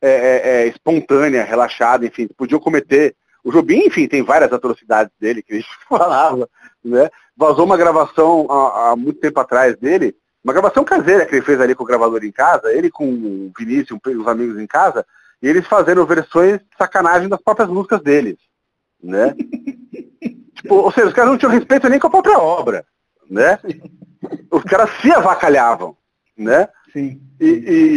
[0.00, 3.14] é, é, é espontânea, relaxada, enfim, podiam cometer
[3.44, 6.48] o Jobim, enfim, tem várias atrocidades dele que a gente falava,
[6.82, 7.10] né?
[7.36, 11.60] Vazou uma gravação há, há, muito tempo atrás dele, uma gravação caseira que ele fez
[11.60, 15.04] ali com o gravador em casa, ele com o Vinícius, os amigos em casa,
[15.42, 18.36] e eles fazendo versões de sacanagem das próprias músicas deles,
[19.02, 19.34] né?
[20.54, 22.86] tipo, ou seja, os caras não tinham respeito nem com a própria obra,
[23.28, 23.58] né?
[24.50, 25.96] Os caras se avacalhavam,
[26.36, 26.68] né?
[26.92, 27.20] Sim.
[27.40, 27.46] E,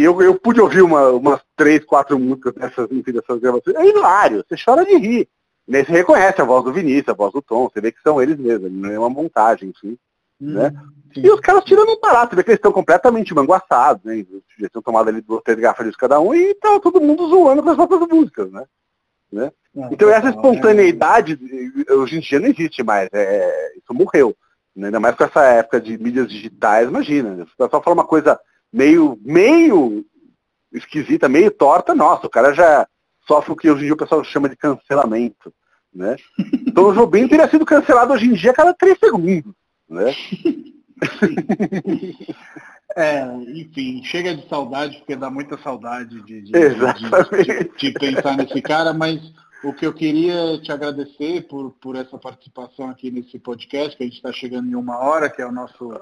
[0.00, 3.76] e eu, eu pude ouvir uma, umas três, quatro músicas dessas, enfim, dessas gravações.
[3.76, 5.28] É hilário, você chora de rir.
[5.68, 8.20] E você reconhece a voz do Vinícius, a voz do Tom, você vê que são
[8.22, 9.98] eles mesmos, não é uma montagem, enfim.
[10.40, 10.72] Hum, né?
[11.14, 14.14] E os caras tirando um barato, você vê que eles estão completamente manguaçados, né?
[14.14, 17.28] Eles já tinham tomado ali duas, três garrafas de cada um e tá todo mundo
[17.28, 18.64] zoando com as próprias músicas, né?
[19.30, 19.52] né?
[19.74, 21.38] Não, então essa espontaneidade
[21.90, 24.34] hoje em dia não existe mais, é, isso morreu.
[24.74, 24.86] Né?
[24.86, 27.36] Ainda mais com essa época de mídias digitais, imagina.
[27.44, 28.40] Se o pessoal fala uma coisa
[28.72, 30.04] meio, meio
[30.72, 32.86] esquisita, meio torta, nossa, o cara já
[33.28, 35.54] sofre o que hoje em dia o pessoal chama de cancelamento.
[35.94, 36.16] Né?
[36.66, 39.52] Então o Jobim teria sido cancelado hoje em dia a cada três segundos.
[39.88, 40.14] Né?
[42.96, 43.22] É,
[43.54, 48.92] enfim, chega de saudade, porque dá muita saudade de, de, de, de, pensar nesse cara,
[48.92, 49.20] mas
[49.62, 54.06] o que eu queria te agradecer por, por essa participação aqui nesse podcast, que a
[54.06, 56.00] gente está chegando em uma hora, que é o nosso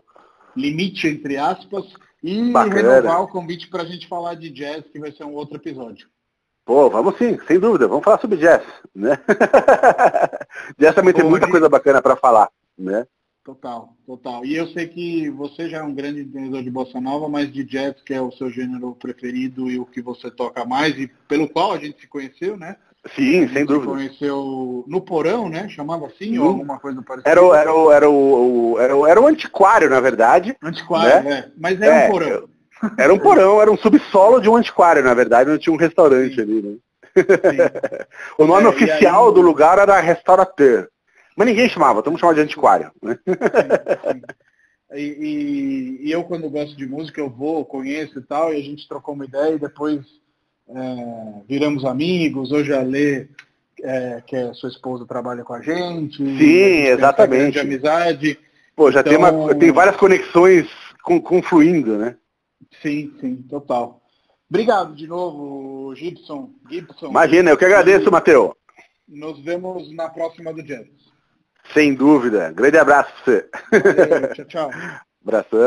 [0.56, 1.84] limite, entre aspas,
[2.22, 2.74] e Bacana.
[2.74, 6.08] renovar o convite para a gente falar de jazz, que vai ser um outro episódio.
[6.66, 7.86] Pô, vamos sim, sem dúvida.
[7.86, 9.16] Vamos falar sobre jazz, né?
[10.76, 13.06] jazz também tem muita coisa bacana para falar, né?
[13.44, 14.44] Total, total.
[14.44, 17.62] E eu sei que você já é um grande entendedor de bossa nova, mas de
[17.62, 21.48] jazz, que é o seu gênero preferido e o que você toca mais, e pelo
[21.48, 22.74] qual a gente se conheceu, né?
[23.14, 23.92] Sim, sem dúvida.
[23.92, 25.68] conheceu no porão, né?
[25.68, 27.30] Chamava assim, ou alguma coisa parecida?
[27.30, 30.56] Era o, era o, era o, era o, era o antiquário, na verdade.
[30.60, 31.38] Antiquário, né?
[31.38, 31.52] é.
[31.56, 32.55] Mas era é, um porão.
[32.98, 36.34] Era um porão, era um subsolo de um antiquário, na verdade, não tinha um restaurante
[36.34, 36.40] Sim.
[36.42, 36.76] ali, né?
[38.36, 39.34] o nome é, oficial aí...
[39.34, 40.88] do lugar era restaurateur.
[41.36, 42.90] Mas ninguém chamava, todo mundo chamava de antiquário.
[43.02, 43.18] Né?
[43.26, 44.22] Sim, sim.
[44.94, 48.88] E, e, eu, quando gosto de música, eu vou, conheço e tal, e a gente
[48.88, 50.00] trocou uma ideia e depois
[50.68, 53.26] é, viramos amigos, hoje a Lê,
[53.82, 56.16] é, que é sua esposa, trabalha com a gente.
[56.18, 57.54] Sim, exatamente.
[57.54, 58.38] De amizade.
[58.76, 59.12] Pô, já então...
[59.12, 60.68] tem, uma, então tem várias conexões
[61.02, 62.16] confluindo, né?
[62.82, 64.00] Sim, sim, total.
[64.48, 66.50] Obrigado de novo, Gibson.
[66.70, 67.08] Gibson.
[67.08, 68.52] Imagina, eu que agradeço, Matheus.
[69.08, 70.88] Nos vemos na próxima do Jazz.
[71.72, 72.52] Sem dúvida.
[72.52, 73.48] Grande abraço pra você.
[73.70, 74.70] Valeu, tchau, tchau.
[75.26, 75.58] Abração.